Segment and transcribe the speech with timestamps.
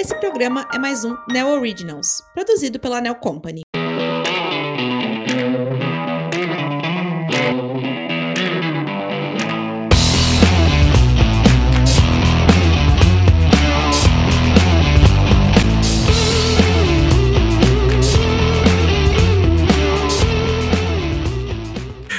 [0.00, 3.60] Esse programa é mais um Neo Originals, produzido pela Neo Company.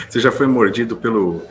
[0.07, 1.41] Você já foi mordido pelo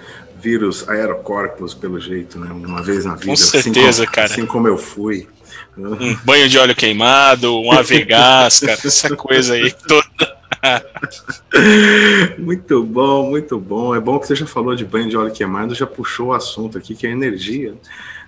[0.41, 2.50] vírus Aerocorpus, pelo jeito, né?
[2.52, 3.27] Uma vez na vida.
[3.27, 4.27] Com certeza, assim como, cara.
[4.27, 5.29] Assim como eu fui.
[5.77, 10.40] Um banho de óleo queimado, um avegás, cara, essa coisa aí toda.
[12.39, 13.95] muito bom, muito bom.
[13.95, 16.76] É bom que você já falou de banho de óleo queimado, já puxou o assunto
[16.76, 17.75] aqui, que é energia.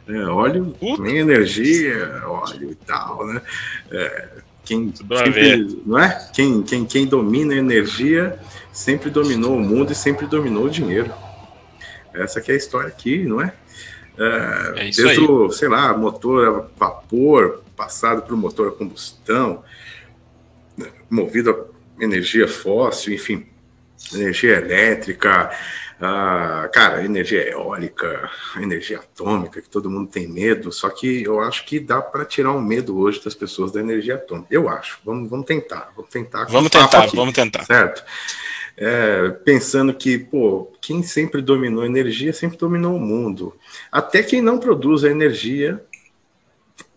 [0.08, 3.40] É, óleo, nem energia, óleo e tal, né?
[3.90, 4.28] É,
[4.64, 6.28] quem, sempre, não é?
[6.32, 8.38] Quem, quem, quem domina a energia
[8.72, 11.12] sempre dominou o mundo e sempre dominou o dinheiro.
[12.14, 13.52] Essa que é a história aqui, não é?
[14.18, 15.18] É, É desde aí.
[15.18, 19.64] o, sei lá, motor a vapor, passado para o motor a combustão,
[21.08, 23.46] movido a energia fóssil, enfim,
[24.12, 25.50] energia elétrica,
[26.72, 31.78] cara, energia eólica, energia atômica, que todo mundo tem medo, só que eu acho que
[31.78, 34.48] dá para tirar o medo hoje das pessoas da energia atômica.
[34.50, 34.98] Eu acho.
[35.04, 36.46] Vamos, vamos tentar, vamos tentar.
[36.46, 37.64] Vamos tentar, aqui, vamos tentar.
[37.64, 38.02] Certo?
[38.76, 43.54] É, pensando que, pô, quem sempre dominou a energia sempre dominou o mundo.
[43.90, 45.82] Até quem não produz a energia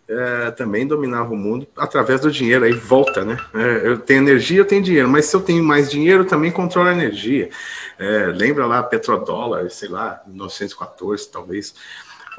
[0.08, 2.66] é, também dominava o mundo através do dinheiro.
[2.66, 3.38] Aí volta, né?
[3.54, 6.52] É, eu tenho energia, eu tenho dinheiro, mas se eu tenho mais dinheiro, eu também
[6.52, 7.50] controlo a energia.
[8.00, 11.76] É, lembra lá, petrodólar, sei lá, 1914, talvez.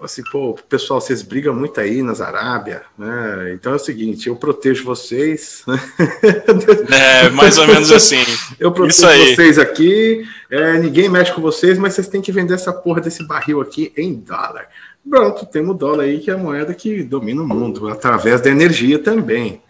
[0.02, 3.52] Assim, pô, pessoal, vocês brigam muito aí nas Arábia, né?
[3.54, 5.80] Então é o seguinte, eu protejo vocês, né?
[7.26, 8.22] É, mais ou menos assim.
[8.58, 12.72] Eu protejo vocês aqui, é, ninguém mexe com vocês, mas vocês têm que vender essa
[12.72, 14.68] porra desse barril aqui em dólar.
[15.08, 18.50] Pronto, temos o dólar aí, que é a moeda que domina o mundo, através da
[18.50, 19.62] energia também.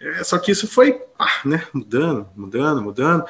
[0.00, 3.24] É, só que isso foi ah, né, mudando, mudando, mudando.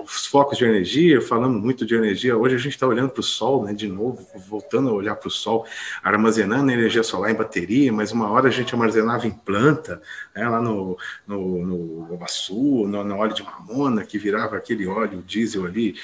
[0.00, 2.36] Os focos de energia, falamos muito de energia.
[2.36, 5.28] Hoje a gente está olhando para o sol, né, de novo, voltando a olhar para
[5.28, 5.66] o sol,
[6.02, 10.00] armazenando energia solar em bateria, mas uma hora a gente armazenava em planta,
[10.34, 10.96] né, lá no,
[11.26, 15.96] no, no Obaçu, no, no óleo de mamona, que virava aquele óleo diesel ali,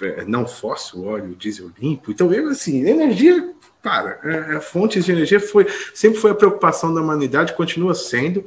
[0.00, 2.10] é, não fóssil, óleo diesel limpo.
[2.10, 6.94] Então, eu, assim, energia, cara, é, é, fontes de energia foi, sempre foi a preocupação
[6.94, 8.44] da humanidade, continua sendo,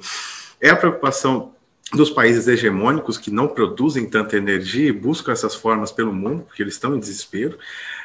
[0.59, 1.50] é a preocupação
[1.93, 6.63] dos países hegemônicos que não produzem tanta energia e buscam essas formas pelo mundo, porque
[6.63, 7.57] eles estão em desespero.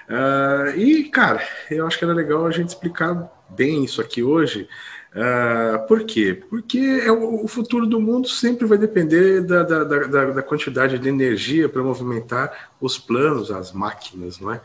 [0.09, 4.69] Ah, e, cara, eu acho que era legal a gente explicar bem isso aqui hoje.
[5.15, 6.43] Ah, por quê?
[6.51, 10.99] Porque é o, o futuro do mundo sempre vai depender da, da, da, da quantidade
[10.99, 14.61] de energia para movimentar os planos, as máquinas, não é?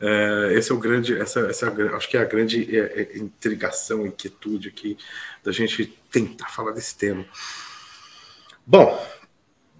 [0.00, 4.06] É, esse é o grande, essa, essa acho que é a grande é, é, intrigação,
[4.06, 4.96] inquietude aqui
[5.42, 7.24] da gente tentar falar desse tema.
[8.70, 8.84] Bom,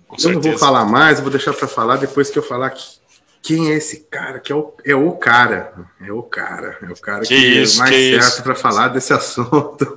[0.07, 0.59] Com eu não vou certeza.
[0.65, 2.97] falar mais, vou deixar para falar depois que eu falar que-
[3.41, 6.97] quem é esse cara, que é o, é o cara, é o cara, é o
[6.97, 9.97] cara que, Que isso, é mais que certo para falar desse assunto.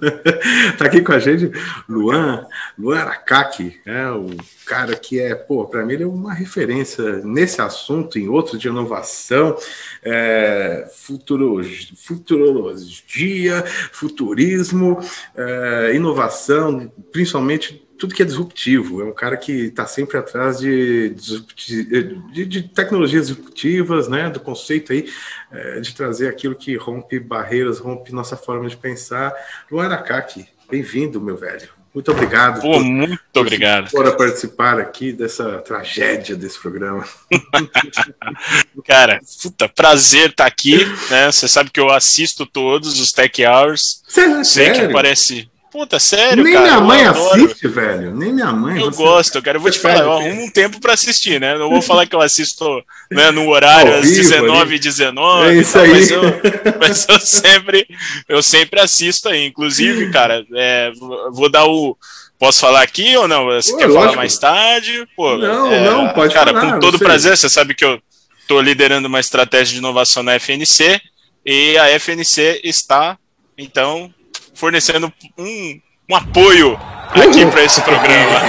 [0.78, 1.52] tá aqui com a gente
[1.90, 2.46] Luan,
[2.78, 4.28] Luan Aracaki, é o
[4.66, 8.68] cara que é, pô, para mim ele é uma referência nesse assunto, em outros de
[8.68, 9.58] inovação,
[10.04, 11.62] é, futuro,
[11.96, 15.00] futurologia, futurismo,
[15.36, 19.00] é, inovação, principalmente tudo que é disruptivo.
[19.00, 24.28] É um cara que está sempre atrás de, de, de tecnologias disruptivas, né?
[24.28, 25.08] Do conceito aí
[25.52, 29.32] é, de trazer aquilo que rompe barreiras, rompe nossa forma de pensar.
[29.70, 31.70] Luan Aracaki, bem-vindo, meu velho.
[31.94, 33.92] Muito obrigado Pô, muito obrigado.
[33.92, 37.06] por participar aqui dessa tragédia desse programa.
[38.84, 41.32] Cara, puta, prazer estar aqui, né?
[41.32, 44.02] Você sabe que eu assisto todos os Tech Hours.
[44.08, 44.44] Sério?
[44.44, 44.92] Sei que sério?
[44.92, 45.52] parece.
[45.72, 46.66] Puta, sério, Nem cara.
[46.66, 48.14] minha mãe assiste, velho.
[48.14, 48.82] Nem minha mãe.
[48.82, 49.58] Eu gosto, cara.
[49.58, 51.58] Eu vou te falar, eu arrumo um tempo pra assistir, né?
[51.58, 54.76] Não vou falar que eu assisto né, no horário às vivo 19 ali.
[54.76, 55.90] e 19 É isso aí.
[55.92, 56.22] Mas, eu,
[56.80, 57.88] mas eu sempre
[58.28, 59.46] eu sempre assisto aí.
[59.46, 60.92] Inclusive, cara, é,
[61.32, 61.98] vou dar o.
[62.38, 63.46] Posso falar aqui ou não?
[63.46, 64.04] Você Pô, quer lógico.
[64.04, 65.08] falar mais tarde?
[65.16, 68.02] Pô, Não, é, não, pode Cara, falar, com todo você- prazer, você sabe que eu
[68.48, 71.00] tô liderando uma estratégia de inovação na FNC
[71.46, 73.16] e a FNC está,
[73.58, 74.12] então,
[74.54, 76.80] fornecendo um, um apoio
[77.14, 78.42] aqui para esse programa.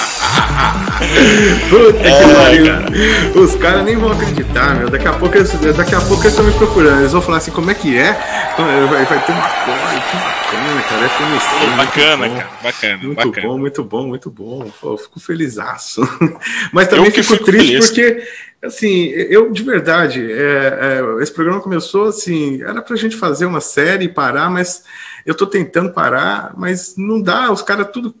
[1.70, 2.66] Puta que é, pariu.
[2.66, 3.40] Cara.
[3.40, 4.90] Os caras nem vão acreditar, meu.
[4.90, 7.00] Daqui a pouco eles, daqui a pouco eles estão me procurando.
[7.00, 8.12] Eles vão falar assim, como é que é?
[8.56, 10.16] Vai, vai ter uma coisa, que
[10.46, 11.04] bacana, cara.
[11.04, 12.50] É FMC, bacana, cara.
[12.62, 12.98] Bacana.
[13.02, 13.48] Muito bacana.
[13.48, 14.70] bom, muito bom, muito bom.
[14.80, 16.02] Pô, fico felizaço.
[16.72, 17.86] Mas também fico, fico, triste feliz.
[17.86, 18.28] porque,
[18.62, 23.60] assim, eu de verdade, é, é, esse programa começou assim, era pra gente fazer uma
[23.60, 24.84] série e parar, mas
[25.24, 28.14] eu tô tentando parar, mas não dá, os caras tudo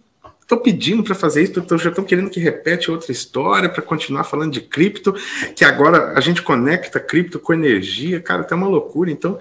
[0.46, 4.22] estão pedindo para fazer isso, então já estão querendo que repete outra história para continuar
[4.22, 5.12] falando de cripto,
[5.56, 9.10] que agora a gente conecta cripto com energia, cara, tá uma loucura.
[9.10, 9.40] Então,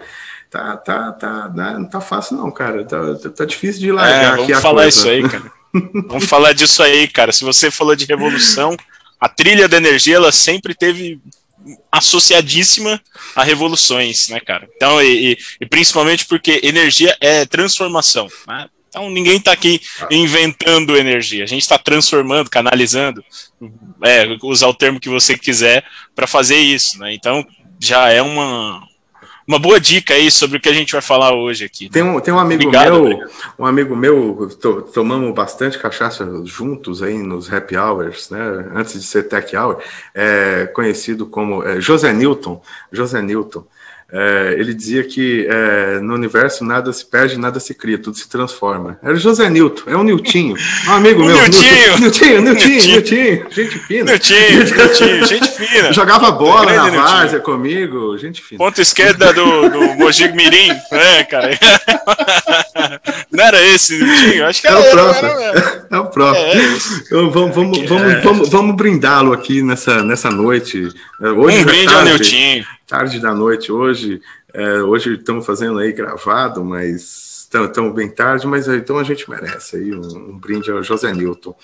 [0.49, 2.83] tá, tá, tá, não tá fácil não, cara.
[2.83, 4.97] Tá, tá, tá difícil de largar é, vamos falar coisa.
[4.97, 5.51] isso aí, cara.
[6.07, 7.31] vamos falar disso aí, cara.
[7.31, 8.75] Se você falou de revolução,
[9.19, 11.21] a trilha da energia ela sempre teve
[11.91, 12.99] associadíssima
[13.35, 14.67] a revoluções, né, cara?
[14.75, 18.27] Então, e, e, e principalmente porque energia é transformação.
[18.47, 18.67] Né?
[18.95, 23.21] Então ninguém está aqui inventando energia, a gente está transformando, canalizando,
[24.01, 25.83] é, usar o termo que você quiser
[26.15, 27.13] para fazer isso, né?
[27.13, 27.45] Então
[27.77, 28.81] já é uma,
[29.45, 31.85] uma boa dica aí sobre o que a gente vai falar hoje aqui.
[31.85, 31.89] Né?
[31.91, 37.03] Tem um, tem um amigo Obrigado, meu, um amigo meu, to, tomamos bastante cachaça juntos
[37.03, 38.39] aí nos happy hours, né?
[38.73, 39.77] Antes de ser tech hour,
[40.13, 42.61] é, conhecido como é, José Newton.
[42.93, 43.67] José Newton.
[44.11, 48.29] É, ele dizia que é, no universo nada se perde, nada se cria, tudo se
[48.29, 48.99] transforma.
[49.01, 50.55] Era José Newton, é um Niltinho,
[50.87, 51.35] um amigo meu.
[51.35, 54.11] Niltinho, Niltinho, Niltinho, Niltinho, gente fina.
[54.11, 55.91] Niltinho, Niltinho, gente fina.
[55.91, 58.59] Jogava bola na várzea comigo, gente fina.
[58.59, 61.57] Ponta esquerda do, do Mojig Mirim, é, cara.
[63.31, 64.45] Não era esse, Niltinho?
[64.45, 65.27] Acho que era, é o próximo.
[65.27, 66.45] Era, é o próximo.
[66.45, 66.77] É,
[67.07, 68.21] então, vamos, vamos, vamos, é.
[68.21, 70.89] vamos, vamos brindá-lo aqui nessa, nessa noite.
[71.19, 74.21] Hoje um brinde ao Niltinho tarde da noite hoje.
[74.53, 79.77] É, hoje estamos fazendo aí gravado, mas estamos bem tarde, mas então a gente merece
[79.77, 81.55] aí um, um brinde ao José Newton.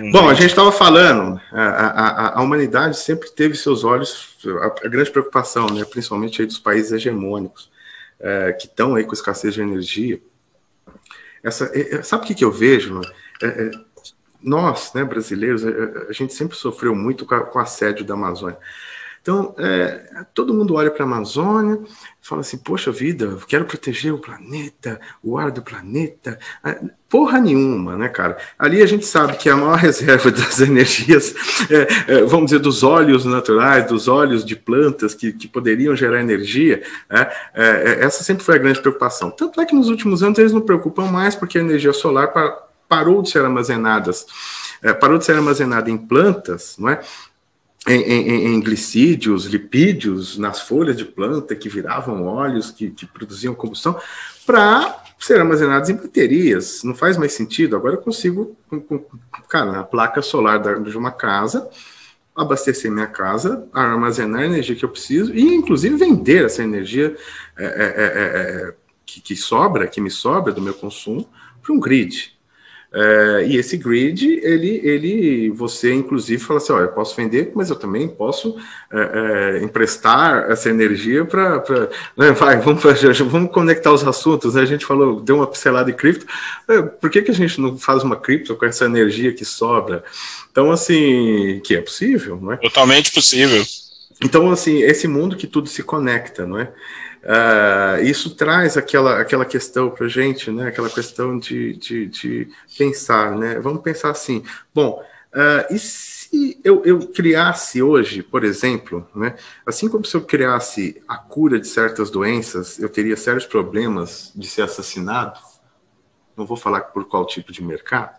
[0.00, 4.86] Um Bom, a gente estava falando, a, a, a, humanidade sempre teve seus olhos, a,
[4.86, 7.70] a grande preocupação, né, principalmente aí dos países hegemônicos,
[8.18, 10.20] é, que estão aí com escassez de energia.
[11.42, 13.00] Essa, é, é sabe o que, que eu vejo?
[13.42, 13.70] É, é,
[14.42, 18.58] nós, né, brasileiros, a, gente sempre sofreu muito com, com o assédio da Amazônia.
[19.22, 21.80] Então, é, todo mundo olha para a Amazônia
[22.30, 26.38] fala assim: poxa vida, eu quero proteger o planeta, o ar do planeta.
[26.64, 28.38] É, porra nenhuma, né, cara?
[28.56, 31.34] Ali a gente sabe que a maior reserva das energias,
[31.68, 36.20] é, é, vamos dizer, dos óleos naturais, dos óleos de plantas que, que poderiam gerar
[36.20, 37.20] energia, é,
[37.54, 39.30] é, essa sempre foi a grande preocupação.
[39.30, 42.32] Tanto é que nos últimos anos eles não preocupam mais porque a energia solar
[42.88, 44.26] parou de ser armazenadas.
[45.00, 47.00] parou de ser armazenada em plantas, não é?
[47.90, 53.54] Em, em, em, glicídios, lipídios nas folhas de planta que viravam óleos, que, que produziam
[53.54, 53.98] combustão,
[54.46, 56.82] para ser armazenados em baterias.
[56.82, 57.76] Não faz mais sentido.
[57.76, 59.04] Agora eu consigo, com, com,
[59.48, 61.68] cara, na placa solar de uma casa,
[62.34, 67.16] abastecer minha casa, armazenar a energia que eu preciso e, inclusive, vender essa energia
[67.58, 71.28] é, é, é que, que sobra, que me sobra do meu consumo,
[71.62, 72.38] para um grid.
[72.92, 77.70] É, e esse grid, ele, ele, você inclusive fala assim, olha, eu posso vender, mas
[77.70, 78.56] eu também posso
[78.92, 81.62] é, é, emprestar essa energia para,
[82.16, 82.82] né, vai, vamos,
[83.30, 84.62] vamos conectar os assuntos, né?
[84.62, 86.26] a gente falou, deu uma pincelada em cripto,
[86.66, 90.02] é, por que, que a gente não faz uma cripto com essa energia que sobra?
[90.50, 92.56] Então, assim, que é possível, não é?
[92.56, 93.64] Totalmente possível.
[94.20, 96.72] Então, assim, esse mundo que tudo se conecta, não é?
[97.22, 100.68] Uh, isso traz aquela, aquela questão para a gente, né?
[100.68, 103.36] aquela questão de, de, de, pensar.
[103.36, 103.58] Né?
[103.60, 104.42] Vamos pensar assim:
[104.74, 105.02] bom,
[105.34, 109.34] uh, e se eu, eu criasse hoje, por exemplo, né?
[109.66, 114.48] assim como se eu criasse a cura de certas doenças, eu teria sérios problemas de
[114.48, 115.38] ser assassinado?
[116.34, 118.16] Não vou falar por qual tipo de mercado.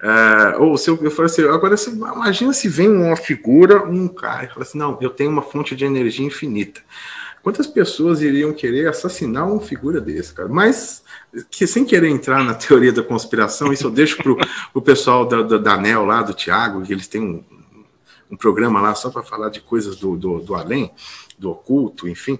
[0.00, 4.44] Uh, ou se eu, eu assim, agora se, imagina se vem uma figura, um cara,
[4.44, 6.80] e fala assim: não, eu tenho uma fonte de energia infinita.
[7.46, 10.48] Quantas pessoas iriam querer assassinar uma figura desse, cara?
[10.48, 11.04] Mas,
[11.48, 14.32] que sem querer entrar na teoria da conspiração, isso eu deixo para
[14.74, 17.44] o pessoal da, da, da ANEL lá, do Tiago, que eles têm um,
[18.28, 20.90] um programa lá só para falar de coisas do, do, do, além,
[21.38, 22.36] do oculto, enfim.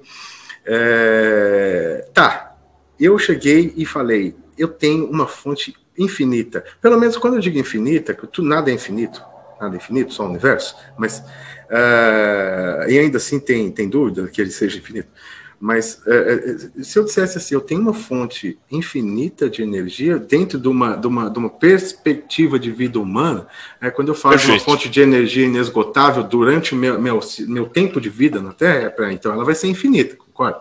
[0.65, 2.57] É, tá,
[2.99, 6.65] eu cheguei e falei, eu tenho uma fonte infinita.
[6.83, 9.23] Pelo menos quando eu digo infinita, que tu, nada é infinito,
[9.61, 11.23] nada é infinito, só o universo, mas
[11.71, 15.09] Uh, e ainda assim tem, tem dúvida que ele seja infinito.
[15.59, 20.69] Mas uh, se eu dissesse assim, eu tenho uma fonte infinita de energia dentro de
[20.69, 23.47] uma, de uma, de uma perspectiva de vida humana,
[23.81, 27.67] é, quando eu falo de uma fonte de energia inesgotável durante o meu, meu, meu
[27.67, 30.61] tempo de vida na Terra, então ela vai ser infinita, concorda?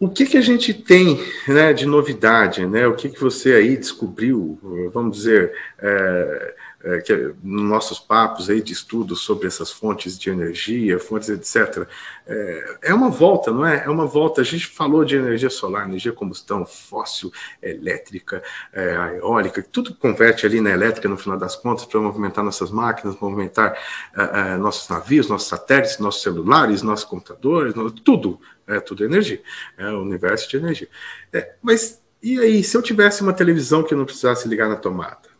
[0.00, 2.64] o que, que a gente tem né, de novidade?
[2.66, 2.86] Né?
[2.86, 4.58] O que, que você aí descobriu,
[4.92, 10.30] vamos dizer, é, é, que, nos nossos papos aí de estudo sobre essas fontes de
[10.30, 11.88] energia, fontes etc.
[12.26, 13.84] É, é, uma volta, não é?
[13.84, 14.40] É uma volta.
[14.40, 18.42] A gente falou de energia solar, energia combustão, fóssil, elétrica,
[18.72, 23.18] é, eólica, tudo converte ali na elétrica no final das contas para movimentar nossas máquinas,
[23.20, 23.76] movimentar
[24.16, 29.40] é, é, nossos navios, nossos satélites, nossos celulares, nossos computadores, tudo é tudo energia,
[29.78, 30.88] é o universo de energia.
[31.32, 35.37] É, mas e aí, se eu tivesse uma televisão que não precisasse ligar na tomada?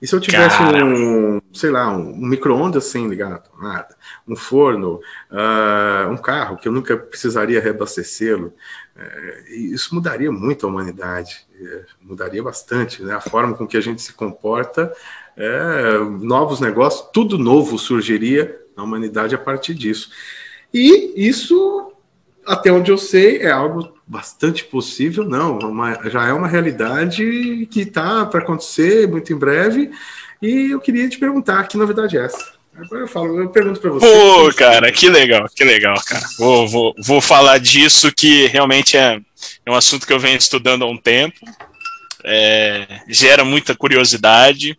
[0.00, 0.84] E se eu tivesse Cara.
[0.84, 3.96] um, sei lá, um, um micro-ondas sem ligar na tomada,
[4.28, 5.00] um forno,
[5.30, 8.52] uh, um carro que eu nunca precisaria reabastecê-lo,
[8.96, 13.14] uh, isso mudaria muito a humanidade, uh, mudaria bastante, né?
[13.14, 14.92] A forma com que a gente se comporta,
[15.36, 20.10] é, novos negócios, tudo novo surgiria na humanidade a partir disso.
[20.72, 21.92] E isso
[22.46, 27.80] até onde eu sei, é algo bastante possível, não, uma, já é uma realidade que
[27.80, 29.90] está para acontecer muito em breve.
[30.40, 32.54] E eu queria te perguntar, que novidade é essa?
[32.76, 34.06] Agora eu falo, eu pergunto para você.
[34.06, 36.24] Pô, cara, que legal, que legal, cara.
[36.38, 39.18] Vou, vou, vou falar disso que realmente é,
[39.64, 41.40] é um assunto que eu venho estudando há um tempo.
[42.22, 44.78] É, gera muita curiosidade,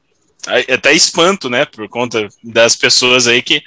[0.71, 3.62] até espanto, né, por conta das pessoas aí que,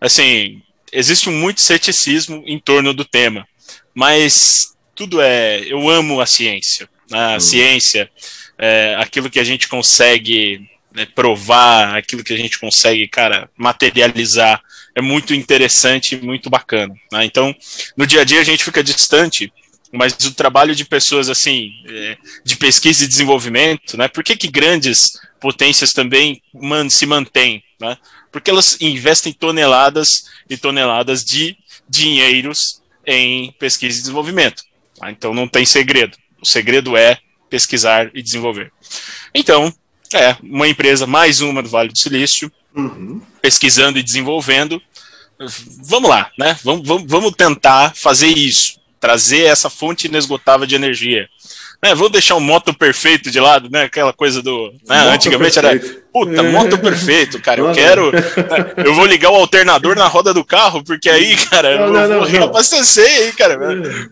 [0.00, 0.62] assim,
[0.96, 3.46] existe muito ceticismo em torno do tema,
[3.94, 5.60] mas tudo é.
[5.60, 6.88] Eu amo a ciência.
[7.10, 7.18] Né?
[7.18, 7.40] A uhum.
[7.40, 8.10] ciência,
[8.58, 14.60] é, aquilo que a gente consegue né, provar, aquilo que a gente consegue, cara, materializar,
[14.94, 16.94] é muito interessante e muito bacana.
[17.12, 17.26] Né?
[17.26, 17.54] Então,
[17.96, 19.52] no dia a dia a gente fica distante,
[19.92, 24.08] mas o trabalho de pessoas assim, é, de pesquisa e desenvolvimento, né?
[24.08, 27.62] Por que, que grandes potências também man, se mantêm?
[27.80, 27.96] Né?
[28.30, 31.56] Porque elas investem toneladas e toneladas de
[31.88, 34.62] dinheiros em pesquisa e desenvolvimento.
[34.98, 35.10] Tá?
[35.10, 36.16] Então não tem segredo.
[36.42, 37.18] O segredo é
[37.48, 38.72] pesquisar e desenvolver.
[39.34, 39.72] Então,
[40.12, 43.20] é uma empresa, mais uma do Vale do Silício, uhum.
[43.40, 44.80] pesquisando e desenvolvendo.
[45.84, 46.58] Vamos lá, né?
[46.64, 51.28] Vamos, vamos, vamos tentar fazer isso, trazer essa fonte inesgotável de energia
[51.82, 53.84] né, vou deixar o moto perfeito de lado, né?
[53.84, 54.72] Aquela coisa do.
[54.86, 55.86] Né, antigamente perfeito.
[55.86, 56.05] era.
[56.16, 57.60] Puta, moto perfeito, cara.
[57.60, 58.10] Eu quero.
[58.10, 58.22] Né,
[58.78, 62.26] eu vou ligar o alternador na roda do carro, porque aí, cara, não, eu vou,
[62.26, 63.58] reabastecer aí, cara.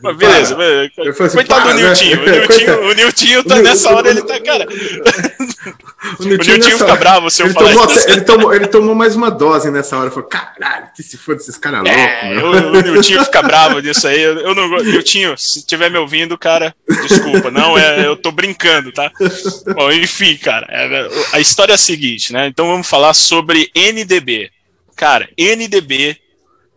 [0.02, 0.54] Mas beleza.
[0.54, 1.82] Assim, Coitado do né?
[1.82, 2.20] Niltinho.
[2.20, 4.66] O Niltinho, o Niltinho tá nessa hora, ele tá, cara.
[6.20, 8.10] O Niltinho, fica bravo se eu ele falar tomou, isso.
[8.10, 10.10] Ele tomou, ele tomou mais uma dose nessa hora.
[10.10, 12.72] Falou, caralho, que se for desses caras é, loucos.
[12.74, 14.20] O, o Niltinho fica bravo disso aí.
[14.20, 16.74] Eu, eu não Niltinho, se estiver me ouvindo, cara,
[17.08, 17.50] desculpa.
[17.50, 19.10] Não, é, eu tô brincando, tá?
[19.74, 22.46] Bom, enfim, cara, é, a história é a seguinte, né?
[22.48, 24.50] Então vamos falar sobre NDB.
[24.96, 26.16] Cara, NDB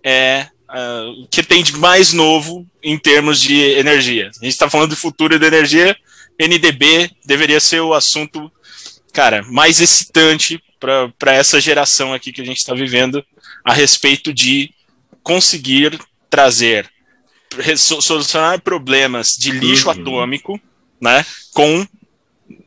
[0.04, 4.30] é uh, o que tem de mais novo em termos de energia.
[4.30, 5.96] A gente está falando de futuro de energia,
[6.40, 8.52] NDB deveria ser o assunto,
[9.14, 13.24] cara, mais excitante para essa geração aqui que a gente está vivendo
[13.64, 14.72] a respeito de
[15.24, 16.90] conseguir trazer
[17.76, 19.92] solucionar problemas de lixo uhum.
[19.92, 20.62] atômico
[21.00, 21.26] né?
[21.54, 21.86] Com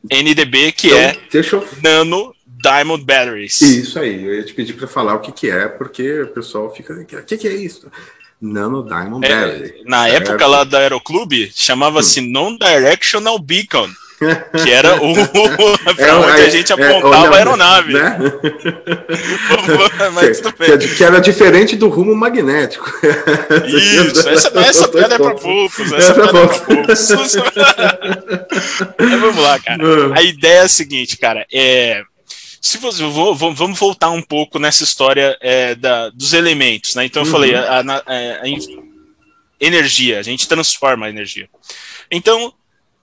[0.09, 1.67] NDB, que então, é eu...
[1.83, 3.59] Nano Diamond Batteries.
[3.61, 6.73] Isso aí, eu ia te pedir para falar o que, que é, porque o pessoal
[6.73, 6.93] fica.
[6.93, 7.91] O que, que é isso?
[8.41, 9.83] Nano Diamond é, Battery.
[9.85, 12.31] Na é, época lá da Aeroclube, chamava-se hum.
[12.31, 13.89] Non-Directional Beacon
[14.63, 15.13] que era o
[15.95, 17.93] para é, onde a gente é, apontava é, a aeronave.
[17.93, 18.17] Né?
[20.13, 20.77] Mas tudo bem.
[20.77, 22.91] Que era diferente do rumo magnético.
[23.65, 25.91] Isso, essa, essa piada é para poucos.
[25.91, 27.09] Essa piada é para poucos.
[28.99, 29.83] vamos lá, cara.
[30.13, 30.19] Ah.
[30.19, 31.45] A ideia é a seguinte, cara.
[31.51, 32.03] É,
[32.61, 37.05] se você, vou, vamos voltar um pouco nessa história é, da, dos elementos, né?
[37.05, 37.31] Então eu uhum.
[37.31, 38.47] falei, a, a, a, a,
[39.59, 41.49] energia, a gente transforma a energia.
[42.11, 42.53] Então,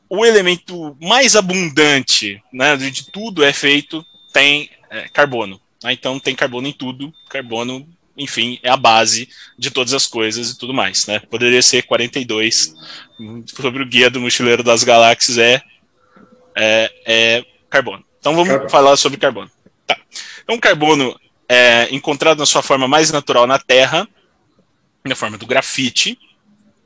[0.09, 5.61] o elemento mais abundante né, de tudo é feito tem é, carbono.
[5.83, 5.93] Né?
[5.93, 7.87] Então tem carbono em tudo, carbono,
[8.17, 11.05] enfim, é a base de todas as coisas e tudo mais.
[11.07, 11.19] Né?
[11.19, 12.75] Poderia ser 42
[13.47, 15.63] sobre o guia do mochileiro das galáxias é,
[16.57, 18.08] é, é carbono.
[18.21, 18.71] Então vamos carbono.
[18.71, 19.51] falar sobre carbono.
[19.87, 19.97] Tá.
[20.43, 24.07] Então carbono é encontrado na sua forma mais natural na Terra,
[25.05, 26.19] na forma do grafite,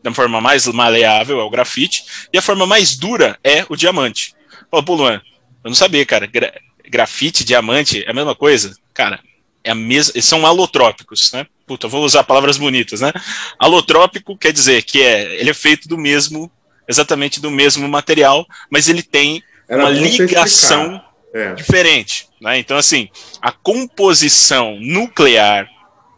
[0.03, 4.35] da forma mais maleável é o grafite, e a forma mais dura é o diamante.
[4.71, 5.21] Fala, pô, Luan,
[5.65, 6.27] eu não sabia, cara.
[6.27, 6.53] Gra
[6.89, 8.77] grafite, diamante é a mesma coisa?
[8.93, 9.21] Cara,
[9.65, 10.21] é a mesma.
[10.21, 11.47] São alotrópicos, né?
[11.67, 13.13] Puta, vou usar palavras bonitas, né?
[13.59, 16.51] Alotrópico quer dizer que é, ele é feito do mesmo,
[16.87, 21.55] exatamente do mesmo material, mas ele tem Era uma ligação é.
[21.55, 22.29] diferente.
[22.41, 22.59] Né?
[22.59, 23.09] Então, assim,
[23.41, 25.69] a composição nuclear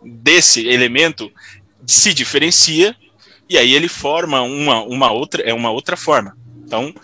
[0.03, 1.31] desse elemento
[1.87, 2.95] se diferencia
[3.49, 6.37] e aí ele forma uma, uma outra é uma outra forma.
[6.65, 6.95] Então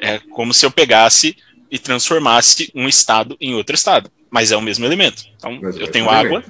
[0.00, 1.36] é como se eu pegasse
[1.70, 5.24] e transformasse um estado em outro estado, mas é o mesmo elemento.
[5.36, 6.42] Então mas eu é tenho água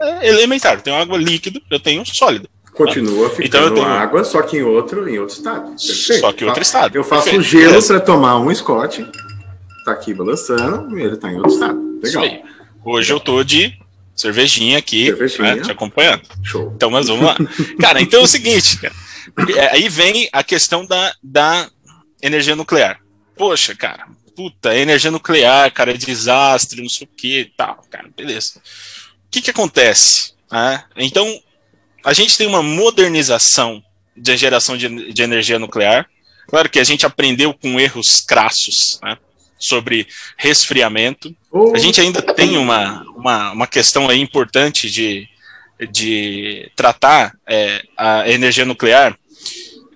[0.00, 2.48] é elementar, eu tenho água líquido, eu tenho sólido.
[2.72, 3.86] Continua ficando então eu tenho...
[3.86, 5.70] água, só que em outro, em outro estado.
[5.70, 6.20] Perfeito.
[6.20, 6.94] Só que em outro estado.
[6.94, 7.42] Eu faço Perfeito.
[7.42, 9.04] gelo para tomar um Scott,
[9.88, 12.00] tá aqui balançando, e ele tá em outro estado.
[12.02, 12.24] Legal.
[12.84, 13.78] Hoje eu tô de
[14.14, 15.56] cervejinha aqui, cervejinha.
[15.56, 16.22] Né, te acompanhando.
[16.42, 16.72] Show.
[16.74, 17.36] Então, mas vamos lá.
[17.80, 18.94] cara, então é o seguinte, cara,
[19.56, 21.70] é, aí vem a questão da, da
[22.22, 23.00] energia nuclear.
[23.36, 28.58] Poxa, cara, puta, energia nuclear, cara, é desastre, não sei o que tal, cara, beleza.
[28.58, 30.34] O que que acontece?
[30.50, 31.40] Ah, então,
[32.04, 33.82] a gente tem uma modernização
[34.16, 36.08] de geração de, de energia nuclear.
[36.48, 39.16] Claro que a gente aprendeu com erros crassos, né?
[39.58, 41.34] Sobre resfriamento.
[41.50, 41.74] Oh.
[41.74, 45.28] A gente ainda tem uma, uma, uma questão aí importante de,
[45.90, 49.18] de tratar é, a energia nuclear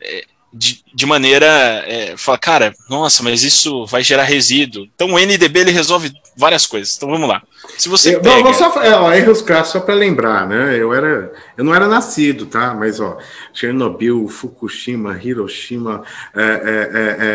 [0.00, 1.46] é, de, de maneira.
[1.86, 4.86] É, fala, cara, nossa, mas isso vai gerar resíduo.
[4.94, 6.96] Então o NDB ele resolve várias coisas.
[6.96, 7.42] Então vamos lá.
[7.78, 8.42] Se você eu, pega...
[8.42, 10.76] não, só, é, ó, erros crassos só para lembrar, né?
[10.76, 12.74] Eu era, eu não era nascido, tá?
[12.74, 13.18] Mas ó,
[13.52, 16.02] Chernobyl, Fukushima, Hiroshima,
[16.34, 16.90] é, é,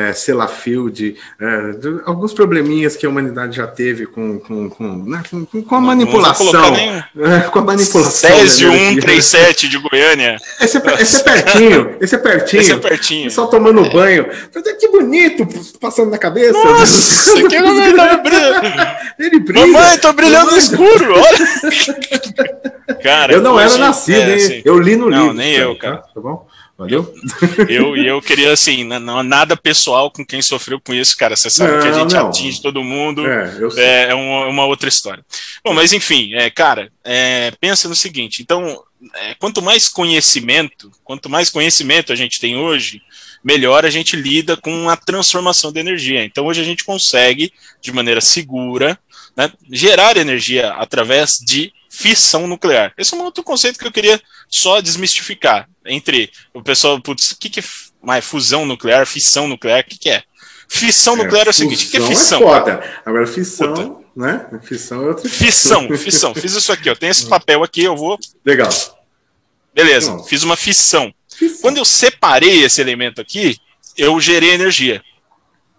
[0.05, 5.23] é, é Sellafield, é, alguns probleminhas que a humanidade já teve com, com, com, né,
[5.29, 8.29] com, com a manipulação, é, com a manipulação.
[8.29, 10.37] Césio 137 de Goiânia.
[10.59, 12.57] Esse, é, esse é pertinho, esse é pertinho.
[12.67, 13.31] Esse é pertinho.
[13.31, 14.27] Só tomando banho.
[14.79, 15.47] Que bonito,
[15.79, 16.53] passando na cabeça.
[16.53, 19.67] Nossa, que é Ele brilha.
[19.67, 22.97] Mamãe, tô brilhando no escuro, olha.
[23.03, 24.35] Cara, eu não era nascido, é?
[24.35, 25.27] Assim, eu li no não, livro.
[25.27, 25.97] Não, nem eu, cara.
[25.97, 26.47] Tá, tá bom?
[26.77, 27.11] Valeu?
[27.67, 31.35] Eu, eu queria, assim, não, nada pessoal com quem sofreu com isso, cara.
[31.35, 32.27] Você sabe não, que a gente não.
[32.27, 33.25] atinge todo mundo.
[33.25, 35.25] É, é, é uma, uma, outra história.
[35.65, 38.83] Bom, mas enfim, é, cara, é, pensa no seguinte: então,
[39.15, 43.01] é, quanto mais conhecimento, quanto mais conhecimento a gente tem hoje,
[43.43, 46.23] melhor a gente lida com a transformação da energia.
[46.23, 47.51] Então, hoje a gente consegue,
[47.81, 48.97] de maneira segura,
[49.35, 52.93] né, gerar energia através de fissão nuclear.
[52.97, 55.67] Esse é um outro conceito que eu queria só desmistificar.
[55.85, 60.09] Entre o pessoal, putz, o que, que é fusão nuclear, fissão nuclear, o que, que
[60.09, 60.23] é?
[60.67, 62.39] Fissão é, nuclear é o seguinte, o que, que é fissão?
[62.39, 63.01] É foda.
[63.05, 64.05] Agora, fissão, Puta.
[64.15, 64.45] né?
[64.63, 66.35] Fissão é outra Fissão, fissão.
[66.35, 66.95] Fiz isso aqui, ó.
[66.95, 68.19] Tem esse papel aqui, eu vou.
[68.45, 68.69] Legal.
[69.73, 70.23] Beleza, Não.
[70.23, 71.13] fiz uma fissão.
[71.61, 73.59] Quando eu separei esse elemento aqui,
[73.97, 75.03] eu gerei energia.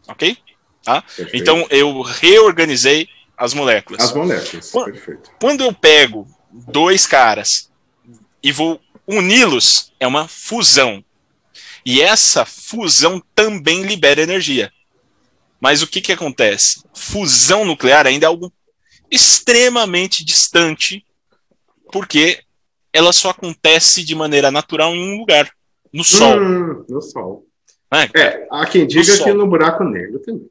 [0.07, 0.37] Ok?
[0.83, 1.05] Tá?
[1.33, 4.03] Então eu reorganizei as moléculas.
[4.03, 5.31] As moléculas, quando, perfeito.
[5.41, 7.71] Quando eu pego dois caras
[8.43, 11.05] e vou uni-los, é uma fusão.
[11.85, 14.73] E essa fusão também libera energia.
[15.61, 16.83] Mas o que, que acontece?
[16.95, 18.53] Fusão nuclear ainda é algo
[19.11, 21.05] extremamente distante,
[21.91, 22.43] porque
[22.93, 25.51] ela só acontece de maneira natural em um lugar,
[25.93, 26.39] no Sol.
[26.39, 27.47] Hum, no Sol.
[27.93, 30.49] É, é há quem diga que no buraco negro também.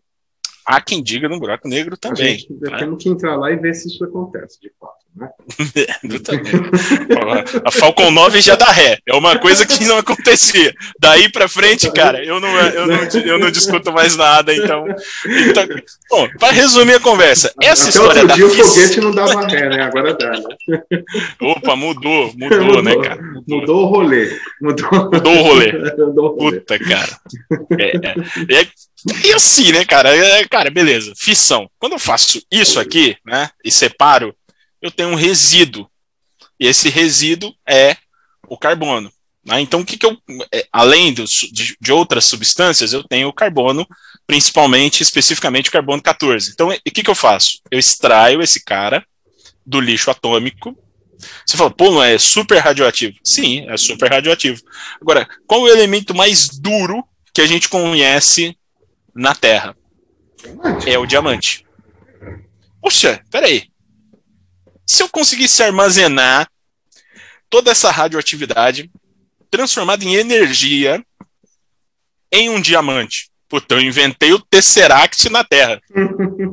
[0.68, 2.46] Há quem diga no buraco negro também.
[2.60, 2.78] Né?
[2.78, 4.98] Temos que entrar lá e ver se isso acontece, de fato.
[5.16, 5.30] Né?
[7.66, 9.00] a Falcon 9 já dá ré.
[9.08, 10.76] É uma coisa que não acontecia.
[11.00, 14.54] Daí para frente, cara, eu não, eu, não, eu não discuto mais nada.
[14.54, 14.86] Então,
[15.26, 15.66] então
[16.10, 18.60] bom, para resumir a conversa, essa Até história outro da dia fis...
[18.60, 19.84] o foguete não dava ré, né?
[19.84, 20.44] Agora dá, né?
[21.42, 23.22] Opa, mudou, mudou, mudou né, cara?
[23.22, 23.60] Mudou.
[23.60, 24.38] mudou o rolê.
[24.62, 25.72] Mudou, mudou o rolê.
[25.98, 26.60] Mudou o rolê.
[26.60, 27.18] Puta, cara.
[27.80, 28.16] É, é,
[28.62, 28.68] é
[29.24, 30.16] e assim, né, cara?
[30.16, 31.14] É, cara, beleza.
[31.18, 31.70] Fissão.
[31.80, 34.36] Quando eu faço isso aqui, né, e separo,
[34.82, 35.90] eu tenho um resíduo.
[36.60, 37.98] E esse resíduo é
[38.48, 39.12] o carbono.
[39.46, 39.62] Né?
[39.62, 40.18] Então, o que, que eu.
[40.54, 43.88] É, além do, de, de, outras substâncias, eu tenho o carbono,
[44.26, 46.52] principalmente, especificamente o carbono 14.
[46.52, 47.62] Então, o que, que eu faço?
[47.72, 49.06] Eu extraio esse cara
[49.66, 50.78] do lixo atômico.
[51.46, 53.18] Você fala, pô, não é super radioativo?
[53.24, 54.62] Sim, é super radioativo.
[55.02, 58.57] Agora, qual o elemento mais duro que a gente conhece
[59.18, 59.76] na Terra.
[60.86, 61.66] É o diamante.
[62.82, 63.64] Poxa, peraí.
[64.86, 66.48] Se eu conseguisse armazenar
[67.50, 68.90] toda essa radioatividade
[69.50, 71.04] transformada em energia
[72.32, 73.30] em um diamante.
[73.50, 75.82] Puta, eu inventei o Tesseract na Terra.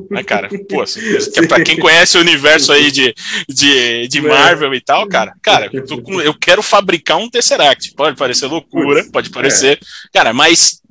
[0.09, 0.47] né, cara?
[0.69, 1.01] Pô, assim,
[1.35, 3.13] é pra quem conhece o universo aí de,
[3.49, 7.93] de, de Marvel e tal, cara, cara, eu, eu quero fabricar um Tesseract.
[7.95, 9.77] Pode parecer loucura, pode parecer.
[10.13, 10.81] Cara, mas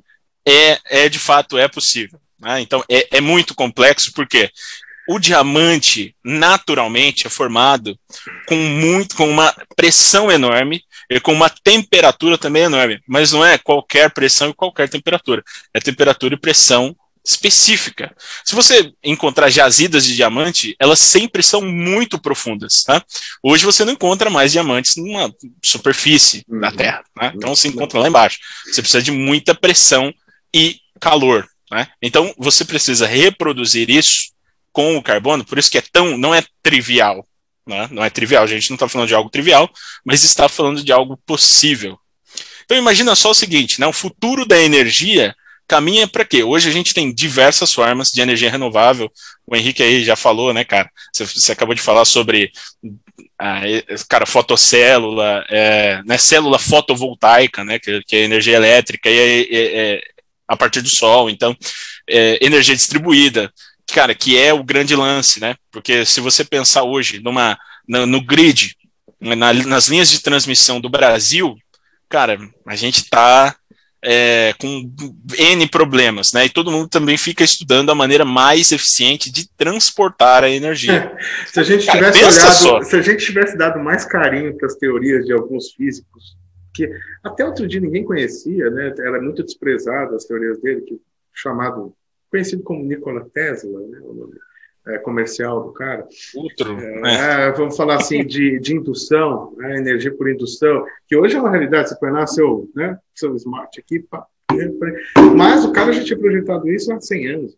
[0.47, 2.19] é, é de fato é possível.
[2.39, 2.61] Né?
[2.61, 4.51] Então é, é muito complexo porque
[5.07, 7.97] o diamante naturalmente é formado
[8.47, 13.57] com muito com uma pressão enorme e com uma temperatura também enorme, mas não é
[13.57, 18.15] qualquer pressão e qualquer temperatura, é temperatura e pressão específica.
[18.43, 22.83] Se você encontrar jazidas de diamante, elas sempre são muito profundas.
[22.83, 23.03] Tá?
[23.41, 26.59] Hoje você não encontra mais diamantes numa superfície uhum.
[26.59, 27.03] da Terra.
[27.19, 27.33] Né?
[27.35, 28.37] Então você encontra lá embaixo.
[28.65, 30.13] Você precisa de muita pressão
[30.55, 31.45] e calor.
[31.69, 31.87] Né?
[32.01, 34.33] Então você precisa reproduzir isso
[34.71, 36.17] com o carbono, por isso que é tão.
[36.17, 37.27] não é trivial.
[37.67, 37.89] Né?
[37.91, 39.69] Não é trivial, a gente não está falando de algo trivial,
[40.05, 41.99] mas está falando de algo possível.
[42.63, 43.85] Então imagina só o seguinte, né?
[43.85, 45.35] o futuro da energia
[45.67, 46.43] caminha para quê?
[46.43, 49.11] Hoje a gente tem diversas formas de energia renovável.
[49.47, 50.89] O Henrique aí já falou, né, cara?
[51.11, 52.51] Você, você acabou de falar sobre,
[53.39, 53.61] ah,
[54.07, 59.95] cara, fotocélula, é, né, célula fotovoltaica, né, que, que é energia elétrica e é, é,
[59.95, 60.01] é
[60.47, 61.29] a partir do sol.
[61.29, 61.55] Então,
[62.09, 63.51] é, energia distribuída,
[63.93, 65.55] cara, que é o grande lance, né?
[65.71, 68.75] Porque se você pensar hoje numa, no, no grid,
[69.19, 71.55] na, nas linhas de transmissão do Brasil,
[72.09, 73.55] cara, a gente está
[74.03, 74.91] é, com
[75.37, 76.45] N problemas, né?
[76.45, 81.11] E todo mundo também fica estudando a maneira mais eficiente de transportar a energia.
[81.51, 82.81] se a gente Cara, tivesse olhado, só.
[82.83, 86.35] se a gente tivesse dado mais carinho para as teorias de alguns físicos,
[86.75, 86.89] que
[87.23, 88.93] até outro dia ninguém conhecia, né?
[88.99, 91.01] Era muito desprezado as teorias dele, que
[91.33, 91.95] chamado
[92.29, 93.99] conhecido como Nikola Tesla, né?
[94.01, 94.35] O nome
[94.87, 96.07] é, comercial do cara.
[96.35, 96.77] Outro.
[96.79, 97.51] É, é.
[97.53, 101.89] Vamos falar assim de, de indução, né, energia por indução, que hoje é uma realidade.
[101.89, 104.25] Você põe lá seu, né, seu smart aqui, pá,
[105.35, 107.57] mas o cara já tinha projetado isso há 100 anos.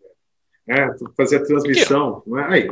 [0.65, 2.71] Né, fazer a transmissão, né, aí,